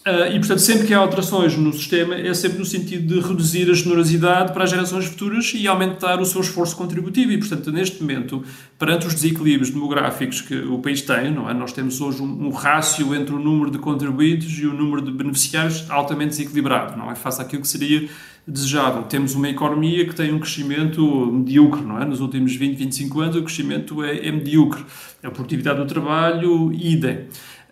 Uh, 0.00 0.32
e, 0.34 0.38
portanto, 0.38 0.60
sempre 0.60 0.86
que 0.86 0.94
há 0.94 0.98
alterações 0.98 1.54
no 1.58 1.70
sistema, 1.74 2.14
é 2.14 2.32
sempre 2.32 2.58
no 2.58 2.64
sentido 2.64 3.14
de 3.14 3.20
reduzir 3.20 3.70
a 3.70 3.74
generosidade 3.74 4.52
para 4.52 4.64
as 4.64 4.70
gerações 4.70 5.04
futuras 5.04 5.52
e 5.54 5.68
aumentar 5.68 6.18
o 6.20 6.24
seu 6.24 6.40
esforço 6.40 6.74
contributivo. 6.74 7.32
E, 7.32 7.38
portanto, 7.38 7.70
neste 7.70 8.00
momento, 8.00 8.42
perante 8.78 9.06
os 9.06 9.14
desequilíbrios 9.14 9.68
demográficos 9.68 10.40
que 10.40 10.56
o 10.56 10.78
país 10.78 11.02
tem, 11.02 11.30
não 11.30 11.50
é? 11.50 11.52
nós 11.52 11.74
temos 11.74 12.00
hoje 12.00 12.22
um, 12.22 12.46
um 12.46 12.50
rácio 12.50 13.14
entre 13.14 13.34
o 13.34 13.38
número 13.38 13.70
de 13.70 13.78
contribuintes 13.78 14.58
e 14.58 14.66
o 14.66 14.72
número 14.72 15.02
de 15.02 15.12
beneficiários 15.12 15.84
altamente 15.90 16.30
desequilibrado. 16.30 16.96
Não 16.96 17.10
é 17.10 17.14
face 17.14 17.42
àquilo 17.42 17.60
que 17.60 17.68
seria 17.68 18.08
desejável. 18.46 19.02
Temos 19.02 19.34
uma 19.34 19.50
economia 19.50 20.06
que 20.06 20.14
tem 20.14 20.32
um 20.32 20.38
crescimento 20.38 21.26
medíocre, 21.26 21.82
não 21.82 22.00
é? 22.00 22.06
Nos 22.06 22.20
últimos 22.20 22.56
20, 22.56 22.74
25 22.74 23.20
anos 23.20 23.36
o 23.36 23.42
crescimento 23.42 24.02
é, 24.02 24.26
é 24.26 24.32
medíocre. 24.32 24.82
A 25.22 25.30
produtividade 25.30 25.78
do 25.78 25.86
trabalho, 25.86 26.72
idem. 26.72 27.26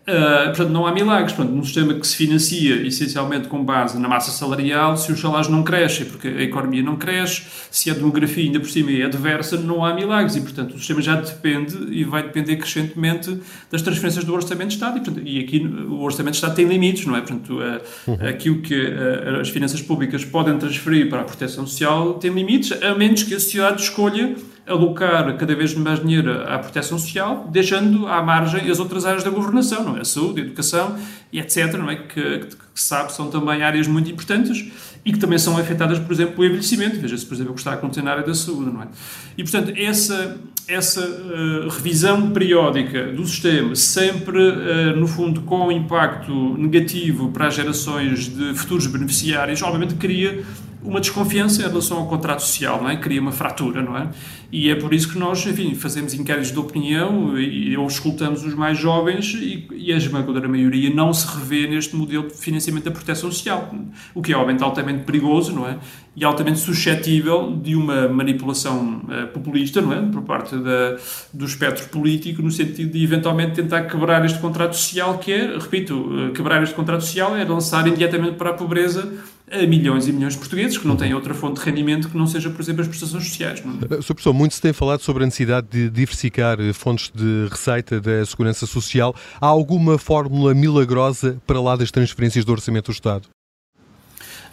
Uh, 0.09 0.47
portanto, 0.47 0.71
não 0.71 0.87
há 0.87 0.93
milagres. 0.93 1.35
Portanto, 1.35 1.55
num 1.55 1.63
sistema 1.63 1.93
que 1.93 2.07
se 2.07 2.17
financia 2.17 2.77
essencialmente 2.87 3.47
com 3.47 3.63
base 3.63 4.01
na 4.01 4.09
massa 4.09 4.31
salarial, 4.31 4.97
se 4.97 5.13
os 5.13 5.21
salários 5.21 5.49
não 5.49 5.63
crescem, 5.63 6.07
porque 6.07 6.29
a 6.29 6.43
economia 6.43 6.83
não 6.83 6.97
cresce, 6.97 7.43
se 7.71 7.91
a 7.91 7.95
demografia 7.95 8.45
ainda 8.45 8.59
por 8.59 8.71
cima 8.71 8.91
é 8.91 9.05
adversa, 9.05 9.59
não 9.59 9.85
há 9.85 9.93
milagres. 9.93 10.35
E, 10.37 10.41
portanto, 10.41 10.75
o 10.75 10.79
sistema 10.79 11.03
já 11.03 11.15
depende 11.17 11.77
e 11.91 12.05
vai 12.05 12.23
depender 12.23 12.57
crescentemente 12.57 13.39
das 13.71 13.83
transferências 13.83 14.25
do 14.25 14.33
Orçamento 14.33 14.69
de 14.69 14.75
Estado. 14.75 14.97
E, 14.97 15.01
portanto, 15.03 15.27
e 15.27 15.41
aqui 15.41 15.59
o 15.59 16.01
Orçamento 16.01 16.33
de 16.33 16.39
Estado 16.39 16.55
tem 16.55 16.67
limites, 16.67 17.05
não 17.05 17.15
é? 17.15 17.21
Portanto, 17.21 17.59
uh, 17.59 18.11
uhum. 18.11 18.29
aquilo 18.29 18.63
que 18.63 18.75
uh, 18.75 19.41
as 19.41 19.51
finanças 19.51 19.83
públicas 19.83 20.25
podem 20.25 20.57
transferir 20.57 21.11
para 21.11 21.21
a 21.21 21.25
proteção 21.25 21.67
social 21.67 22.15
tem 22.15 22.31
limites, 22.31 22.73
a 22.83 22.95
menos 22.95 23.25
que 23.25 23.35
a 23.35 23.41
sociedade 23.41 23.83
escolha 23.83 24.35
alocar 24.69 25.37
cada 25.37 25.55
vez 25.55 25.75
mais 25.75 26.01
dinheiro 26.01 26.43
à 26.47 26.59
proteção 26.59 26.99
social, 26.99 27.49
deixando 27.51 28.07
à 28.07 28.23
margem 28.23 28.71
as 28.71 28.79
outras 28.79 29.05
áreas 29.05 29.25
da 29.25 29.31
governação, 29.31 29.85
não 29.85 29.97
é? 29.97 30.01
A 30.01 30.05
saúde, 30.05 30.41
a 30.41 30.45
educação 30.45 30.97
e 31.33 31.41
etc., 31.41 31.75
não 31.75 31.91
é? 31.91 31.97
Que, 31.97 32.39
que, 32.39 32.57
que 32.57 32.81
sabe 32.81 33.13
são 33.13 33.31
também 33.31 33.63
áreas 33.63 33.87
muito 33.87 34.11
importantes 34.11 34.71
e 35.05 35.13
que 35.13 35.19
também 35.19 35.39
são 35.39 35.57
afetadas, 35.57 35.99
por 35.99 36.13
exemplo, 36.13 36.35
pelo 36.35 36.47
envelhecimento. 36.47 37.01
Veja-se, 37.01 37.25
por 37.25 37.35
exemplo, 37.35 37.53
o 37.53 37.55
que 37.55 37.61
está 37.61 37.71
a 37.73 37.75
acontecer 37.75 38.03
na 38.03 38.11
área 38.11 38.25
da 38.25 38.35
saúde, 38.35 38.71
não 38.71 38.83
é? 38.83 38.89
E, 39.37 39.43
portanto, 39.43 39.73
essa, 39.77 40.37
essa 40.67 41.01
uh, 41.01 41.69
revisão 41.69 42.31
periódica 42.31 43.05
do 43.13 43.27
sistema, 43.27 43.75
sempre, 43.75 44.39
uh, 44.39 44.97
no 44.97 45.07
fundo, 45.07 45.41
com 45.43 45.73
impacto 45.73 46.57
negativo 46.59 47.31
para 47.31 47.47
as 47.47 47.55
gerações 47.55 48.29
de 48.29 48.55
futuros 48.55 48.87
beneficiários, 48.87 49.63
obviamente 49.63 49.95
cria 49.95 50.45
uma 50.83 51.01
desconfiança 51.01 51.63
em 51.63 51.69
relação 51.69 51.99
ao 51.99 52.07
contrato 52.07 52.41
social, 52.41 52.81
não 52.83 52.89
é? 52.89 52.97
Cria 52.97 53.21
uma 53.21 53.33
fratura, 53.33 53.83
não 53.83 53.97
é? 53.97 54.09
E 54.51 54.71
é 54.71 54.75
por 54.75 54.95
isso 54.95 55.13
que 55.13 55.19
nós, 55.19 55.45
enfim, 55.47 55.75
fazemos 55.75 56.15
inquéritos 56.15 56.51
de 56.51 56.59
opinião 56.59 57.39
e, 57.39 57.77
ou 57.77 57.87
escutamos 57.87 58.45
os 58.45 58.55
mais 58.55 58.79
jovens 58.79 59.35
e, 59.35 59.69
e, 59.73 59.93
a 59.93 59.97
esmagadora 59.97 60.49
maioria 60.49 60.89
não 60.89 61.13
se 61.13 61.27
revê 61.37 61.67
neste 61.67 61.95
modelo 61.95 62.29
de 62.29 62.35
financiamento 62.35 62.85
da 62.85 62.91
proteção 62.91 63.31
social, 63.31 63.75
o 64.15 64.23
que 64.23 64.33
é 64.33 64.37
obviamente 64.37 64.63
altamente 64.63 65.05
perigoso, 65.05 65.53
não 65.53 65.69
é? 65.69 65.79
E 66.17 66.25
altamente 66.25 66.61
suscetível 66.61 67.55
de 67.63 67.77
uma 67.77 68.09
manipulação 68.09 69.03
uh, 69.05 69.29
populista, 69.29 69.83
não 69.83 69.93
é? 69.93 70.01
Por 70.11 70.23
parte 70.23 70.57
da, 70.57 70.97
do 71.33 71.45
espectro 71.45 71.89
político, 71.89 72.41
no 72.41 72.51
sentido 72.51 72.93
de 72.93 73.05
eventualmente 73.05 73.53
tentar 73.53 73.83
quebrar 73.83 74.25
este 74.25 74.39
contrato 74.39 74.75
social, 74.75 75.19
que 75.19 75.31
é, 75.31 75.59
repito, 75.59 75.95
uh, 75.95 76.33
quebrar 76.33 76.63
este 76.63 76.75
contrato 76.75 77.03
social 77.03 77.37
é 77.37 77.45
lançar 77.45 77.87
imediatamente 77.87 78.37
para 78.37 78.51
a 78.51 78.55
pobreza 78.55 79.13
a 79.51 79.67
milhões 79.67 80.07
e 80.07 80.13
milhões 80.13 80.35
de 80.35 80.39
portugueses 80.39 80.77
que 80.77 80.87
não 80.87 80.97
têm 80.97 81.15
outra 81.15 81.35
fonte 81.35 81.61
de 81.61 81.67
rendimento 81.67 82.09
que 82.09 82.17
não 82.17 82.27
seja, 82.27 82.51
por 82.51 82.61
exemplo, 82.61 82.83
as 82.83 82.89
prestações 82.89 83.29
sociais. 83.29 83.63
Não 83.65 83.75
é? 83.75 84.03
Sr. 84.03 84.15
Professor, 84.15 84.33
muito 84.33 84.55
se 84.55 84.61
tem 84.61 84.73
falado 84.73 85.01
sobre 85.01 85.23
a 85.23 85.27
necessidade 85.27 85.67
de 85.71 85.91
diversificar 85.91 86.61
eh, 86.61 86.73
fontes 86.73 87.11
de 87.15 87.49
receita 87.51 88.01
da 88.01 88.25
Segurança 88.25 88.67
Social. 88.67 89.15
Há 89.41 89.47
alguma 89.47 89.99
fórmula 89.99 90.55
milagrosa 90.55 91.41
para 91.47 91.61
lá 91.61 91.77
das 91.77 91.91
transferências 91.91 92.45
do 92.45 92.53
Orçamento 92.53 92.87
do 92.87 92.93
Estado? 92.93 93.29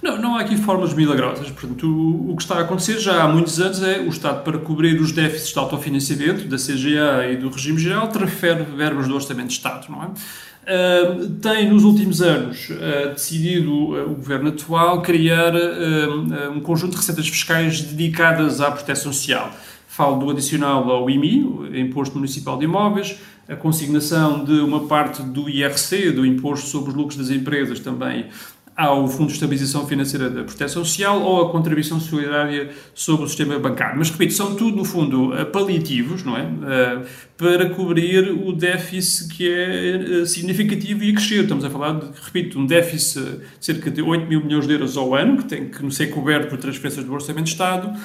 Não, 0.05 0.21
não 0.21 0.35
há 0.35 0.41
aqui 0.41 0.55
fórmulas 0.55 0.93
milagrosas. 0.93 1.49
Portanto, 1.49 1.87
o, 1.87 2.31
o, 2.31 2.35
que 2.35 2.43
está 2.43 2.57
a 2.57 2.61
acontecer 2.61 2.99
já 2.99 3.23
há 3.23 3.27
muitos 3.27 3.59
anos 3.59 3.81
é 3.81 4.01
o 4.01 4.09
Estado, 4.09 4.43
para 4.43 4.59
cobrir 4.59 5.01
os 5.01 5.11
déficits 5.11 5.51
de 5.51 5.57
autofinanciamento 5.57 6.47
da 6.47 6.57
CGA 6.57 7.31
e 7.31 7.37
do 7.37 7.49
regime 7.49 7.79
geral, 7.79 8.07
transfere 8.09 8.61
verbas 8.61 9.07
do 9.07 9.15
Orçamento 9.15 9.47
de 9.47 9.53
Estado, 9.53 9.87
não 9.89 10.03
é? 10.03 10.07
Uh, 10.65 11.29
tem 11.41 11.69
nos 11.69 11.83
últimos 11.83 12.21
anos 12.21 12.69
uh, 12.69 13.13
decidido 13.13 13.71
uh, 13.71 14.11
o 14.11 14.15
governo 14.15 14.49
atual 14.49 15.01
criar 15.01 15.53
um 16.55 16.59
conjunto 16.59 16.91
de 16.91 16.97
receitas 16.97 17.27
fiscais 17.27 17.81
dedicadas 17.81 18.61
à 18.61 18.69
proteção 18.69 19.11
social. 19.11 19.51
Falo 19.87 20.19
do 20.19 20.29
adicional 20.29 20.87
ao 20.87 21.09
IMI, 21.09 21.79
Imposto 21.79 22.15
Municipal 22.15 22.59
de 22.59 22.65
Imóveis, 22.65 23.17
a 23.47 23.55
consignação 23.55 24.43
de 24.43 24.53
uma 24.53 24.87
parte 24.87 25.21
do 25.21 25.49
IRC, 25.49 26.11
do 26.11 26.25
Imposto 26.25 26.67
sobre 26.67 26.89
os 26.89 26.95
Lucros 26.95 27.17
das 27.17 27.29
Empresas, 27.29 27.79
também 27.79 28.25
ao 28.75 29.07
Fundo 29.07 29.27
de 29.27 29.33
Estabilização 29.33 29.87
Financeira 29.87 30.29
da 30.29 30.43
Proteção 30.43 30.83
Social 30.83 31.21
ou 31.21 31.43
a 31.43 31.51
contribuição 31.51 31.97
solidária 31.99 32.71
sobre 32.93 33.25
o 33.25 33.27
sistema 33.27 33.57
bancário. 33.57 33.97
Mas, 33.97 34.09
repito, 34.09 34.33
são 34.33 34.55
tudo, 34.55 34.75
no 34.75 34.83
fundo, 34.83 35.33
eh, 35.33 35.45
paliativos, 35.45 36.23
não 36.23 36.35
é? 36.35 36.41
Eh, 36.41 37.01
para 37.37 37.69
cobrir 37.69 38.31
o 38.31 38.51
déficit 38.51 39.33
que 39.33 39.49
é 39.49 40.21
eh, 40.21 40.25
significativo 40.25 41.03
e 41.05 41.13
crescer. 41.13 41.43
Estamos 41.43 41.63
a 41.63 41.69
falar, 41.69 41.93
de, 41.93 42.07
repito, 42.21 42.59
um 42.59 42.65
déficit 42.65 43.23
de 43.23 43.65
cerca 43.65 43.89
de 43.89 44.01
8 44.01 44.27
mil 44.27 44.43
milhões 44.43 44.67
de 44.67 44.73
euros 44.73 44.97
ao 44.97 45.15
ano, 45.15 45.37
que 45.37 45.45
tem 45.45 45.69
que 45.69 45.91
ser 45.91 46.07
coberto 46.07 46.49
por 46.49 46.57
transferências 46.57 47.05
do 47.05 47.13
Orçamento 47.13 47.45
de 47.45 47.51
Estado, 47.51 47.97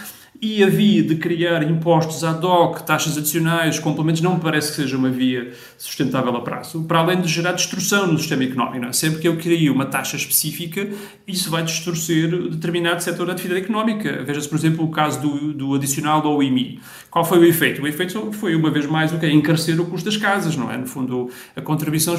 e 0.42 0.64
a 0.64 0.66
via 0.66 1.02
de 1.02 1.16
criar 1.16 1.62
impostos 1.62 2.24
ad 2.24 2.44
hoc, 2.44 2.80
taxas 2.80 3.18
adicionais, 3.18 3.78
complementos, 3.78 4.22
não 4.22 4.36
me 4.36 4.40
parece 4.40 4.70
que 4.70 4.76
seja 4.76 4.96
uma 4.96 5.10
via 5.10 5.52
sustentável 5.76 6.34
a 6.34 6.40
prazo, 6.40 6.82
para 6.84 7.00
além 7.00 7.20
de 7.20 7.28
gerar 7.28 7.52
destrução 7.52 8.06
no 8.06 8.18
sistema 8.18 8.44
económico. 8.44 8.86
É? 8.86 8.92
Sempre 8.92 9.20
que 9.20 9.28
eu 9.28 9.36
crio 9.36 9.74
uma 9.74 9.84
taxa 9.84 10.16
específica, 10.16 10.88
isso 11.28 11.50
vai 11.50 11.62
distorcer 11.62 12.30
determinado 12.48 13.02
setor 13.02 13.26
da 13.26 13.32
atividade 13.32 13.64
económica. 13.64 14.24
Veja-se, 14.24 14.48
por 14.48 14.56
exemplo, 14.56 14.82
o 14.82 14.90
caso 14.90 15.20
do, 15.20 15.52
do 15.52 15.74
adicional 15.74 16.26
ao 16.26 16.42
IMI. 16.42 16.80
Qual 17.10 17.24
foi 17.24 17.38
o 17.38 17.44
efeito? 17.44 17.82
O 17.82 17.86
efeito 17.86 18.32
foi, 18.32 18.54
uma 18.54 18.70
vez 18.70 18.86
mais, 18.86 19.12
o 19.12 19.18
que 19.18 19.26
é 19.26 19.30
encarecer 19.30 19.78
o 19.78 19.84
custo 19.86 20.06
das 20.08 20.16
casas, 20.16 20.56
não 20.56 20.70
é? 20.70 20.78
No 20.78 20.86
fundo, 20.86 21.28
a 21.54 21.60
contribuição 21.60 22.14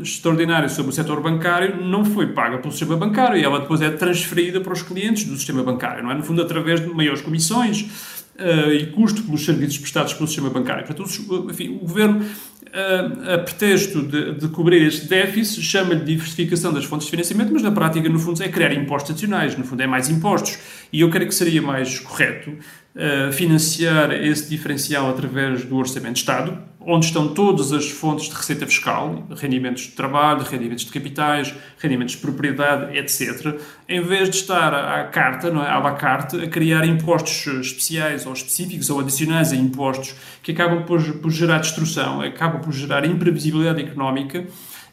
extraordinária 0.00 0.68
sobre 0.68 0.92
o 0.92 0.94
setor 0.94 1.20
bancário 1.20 1.82
não 1.82 2.04
foi 2.04 2.28
paga 2.28 2.58
pelo 2.58 2.70
sistema 2.70 2.96
bancário 2.96 3.36
e 3.36 3.42
ela 3.42 3.58
depois 3.58 3.80
é 3.82 3.90
transferida 3.90 4.60
para 4.60 4.72
os 4.72 4.82
clientes 4.82 5.24
do 5.24 5.34
sistema 5.36 5.64
bancário, 5.64 6.04
não 6.04 6.12
é? 6.12 6.14
No 6.14 6.22
fundo, 6.22 6.40
através 6.40 6.80
de 6.80 6.86
maiores 6.88 7.20
comissões 7.20 7.47
uh, 7.56 8.72
e 8.72 8.86
custo 8.86 9.22
pelos 9.22 9.44
serviços 9.44 9.78
prestados 9.78 10.14
pelo 10.14 10.26
sistema 10.26 10.50
bancário. 10.50 10.84
Portanto, 10.84 11.46
enfim, 11.50 11.76
o 11.76 11.78
Governo, 11.80 12.20
uh, 12.20 13.34
a 13.34 13.38
pretexto 13.38 14.02
de, 14.02 14.34
de 14.34 14.48
cobrir 14.48 14.86
este 14.86 15.06
déficit, 15.06 15.62
chama-lhe 15.62 16.04
diversificação 16.04 16.72
das 16.72 16.84
fontes 16.84 17.06
de 17.06 17.10
financiamento, 17.10 17.52
mas 17.52 17.62
na 17.62 17.72
prática, 17.72 18.08
no 18.08 18.18
fundo, 18.18 18.42
é 18.42 18.48
criar 18.48 18.72
impostos 18.72 19.10
adicionais, 19.10 19.56
no 19.56 19.64
fundo, 19.64 19.82
é 19.82 19.86
mais 19.86 20.08
impostos. 20.08 20.58
E 20.92 21.00
eu 21.00 21.10
creio 21.10 21.28
que 21.28 21.34
seria 21.34 21.60
mais 21.60 21.98
correto 22.00 22.50
uh, 22.50 23.32
financiar 23.32 24.12
esse 24.12 24.48
diferencial 24.48 25.10
através 25.10 25.64
do 25.64 25.76
Orçamento 25.76 26.14
de 26.14 26.20
Estado, 26.20 26.58
onde 26.90 27.04
estão 27.04 27.28
todas 27.28 27.70
as 27.70 27.90
fontes 27.90 28.30
de 28.30 28.34
receita 28.34 28.66
fiscal, 28.66 29.22
rendimentos 29.36 29.82
de 29.82 29.90
trabalho, 29.90 30.42
rendimentos 30.42 30.86
de 30.86 30.90
capitais, 30.90 31.54
rendimentos 31.78 32.14
de 32.14 32.22
propriedade, 32.22 32.96
etc., 32.96 33.60
em 33.86 34.00
vez 34.00 34.30
de 34.30 34.36
estar 34.36 34.72
à 34.72 35.04
carta, 35.04 35.50
não 35.50 35.62
é, 35.62 35.68
à 35.68 35.78
la 35.78 35.92
carte, 35.92 36.40
a 36.40 36.48
criar 36.48 36.86
impostos 36.86 37.46
especiais 37.60 38.24
ou 38.24 38.32
específicos 38.32 38.88
ou 38.88 39.00
adicionais 39.00 39.52
a 39.52 39.56
impostos 39.56 40.14
que 40.42 40.52
acabam 40.52 40.82
por, 40.84 41.02
por 41.18 41.30
gerar 41.30 41.58
destruição, 41.58 42.22
acabam 42.22 42.62
por 42.62 42.72
gerar 42.72 43.04
imprevisibilidade 43.04 43.82
económica 43.82 44.46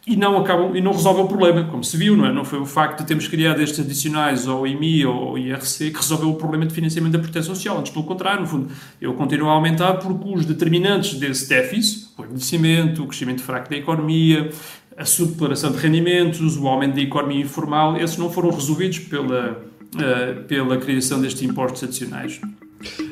e 0.08 0.16
não 0.16 0.38
acabam 0.38 0.76
e 0.76 0.82
não 0.82 0.92
resolvem 0.92 1.24
o 1.24 1.28
problema, 1.28 1.64
como 1.64 1.84
se 1.84 1.98
viu, 1.98 2.16
não 2.16 2.28
é? 2.28 2.32
Não 2.32 2.46
foi 2.46 2.60
o 2.60 2.66
facto 2.66 3.00
de 3.00 3.08
termos 3.08 3.28
criado 3.28 3.62
estes 3.62 3.80
adicionais 3.80 4.48
ao 4.48 4.68
IMI 4.68 5.06
ou 5.06 5.30
ao 5.30 5.38
IRC 5.38 5.90
que 5.90 5.98
resolveu 5.98 6.30
o 6.30 6.36
problema 6.36 6.66
de 6.66 6.74
financiamento 6.74 7.14
da 7.14 7.20
proteção 7.20 7.56
social. 7.56 7.80
Antes, 7.80 7.92
pelo 7.92 8.06
contrário, 8.06 8.42
no 8.42 8.48
fundo, 8.48 8.70
ele 9.02 9.14
continua 9.14 9.50
a 9.50 9.54
aumentar 9.54 9.96
porque 9.96 10.30
os 10.30 10.46
determinantes 10.46 11.16
desse 11.16 11.50
déficit, 11.50 12.10
o 12.18 12.24
envelhecimento, 12.24 13.04
o 13.04 13.08
crescimento 13.08 13.42
fraco 13.42 13.68
da 13.68 13.78
economia, 13.78 14.52
a 14.96 15.06
subdeclaração 15.06 15.72
de 15.72 15.78
rendimentos, 15.80 16.56
o 16.56 16.68
aumento 16.68 16.96
da 16.96 17.02
economia 17.02 17.42
informal, 17.42 17.98
esses 17.98 18.18
não 18.18 18.32
foram 18.32 18.52
resolvidos 18.52 19.00
pela, 19.00 19.52
uh, 19.96 20.44
pela 20.44 20.78
criação 20.78 21.20
destes 21.20 21.42
impostos 21.42 21.84
adicionais. 21.84 22.40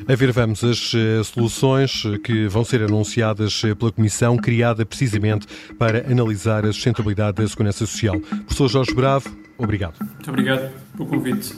A 0.08 0.14
ver, 0.14 0.32
vamos 0.32 0.62
as 0.62 0.92
eh, 0.94 1.22
soluções 1.24 2.02
que 2.22 2.46
vão 2.46 2.64
ser 2.64 2.82
anunciadas 2.82 3.62
eh, 3.64 3.74
pela 3.74 3.92
Comissão, 3.92 4.36
criada 4.36 4.84
precisamente 4.84 5.46
para 5.78 6.10
analisar 6.10 6.64
a 6.64 6.72
sustentabilidade 6.72 7.36
da 7.38 7.48
Segurança 7.48 7.86
Social. 7.86 8.18
Professor 8.20 8.68
Jorge 8.68 8.94
Bravo, 8.94 9.34
obrigado. 9.58 9.94
Muito 10.00 10.30
obrigado 10.30 10.72
pelo 10.96 11.08
convite. 11.08 11.54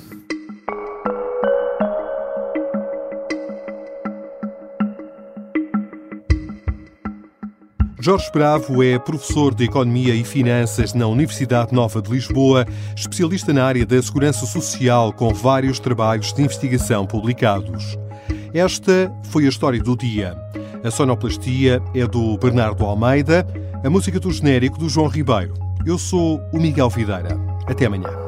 Jorge 8.07 8.31
Bravo 8.33 8.85
é 8.85 9.01
professor 9.01 9.53
de 9.53 9.65
Economia 9.65 10.15
e 10.15 10.23
Finanças 10.23 10.95
na 10.95 11.09
Universidade 11.09 11.75
Nova 11.75 12.01
de 12.01 12.09
Lisboa, 12.09 12.65
especialista 12.95 13.53
na 13.53 13.65
área 13.65 13.85
da 13.85 14.01
segurança 14.01 14.47
social, 14.47 15.13
com 15.13 15.35
vários 15.35 15.81
trabalhos 15.81 16.33
de 16.33 16.41
investigação 16.41 17.05
publicados. 17.05 17.99
Esta 18.57 19.13
foi 19.25 19.45
a 19.45 19.51
história 19.51 19.79
do 19.83 19.95
dia. 19.95 20.35
A 20.83 20.91
sonoplastia 20.91 21.83
é 21.95 22.07
do 22.07 22.39
Bernardo 22.39 22.87
Almeida, 22.87 23.47
a 23.85 23.91
música 23.91 24.19
do 24.19 24.33
genérico 24.33 24.79
do 24.79 24.89
João 24.89 25.09
Ribeiro. 25.09 25.53
Eu 25.85 25.99
sou 25.99 26.41
o 26.55 26.59
Miguel 26.59 26.89
Videira. 26.89 27.39
Até 27.67 27.85
amanhã. 27.85 28.26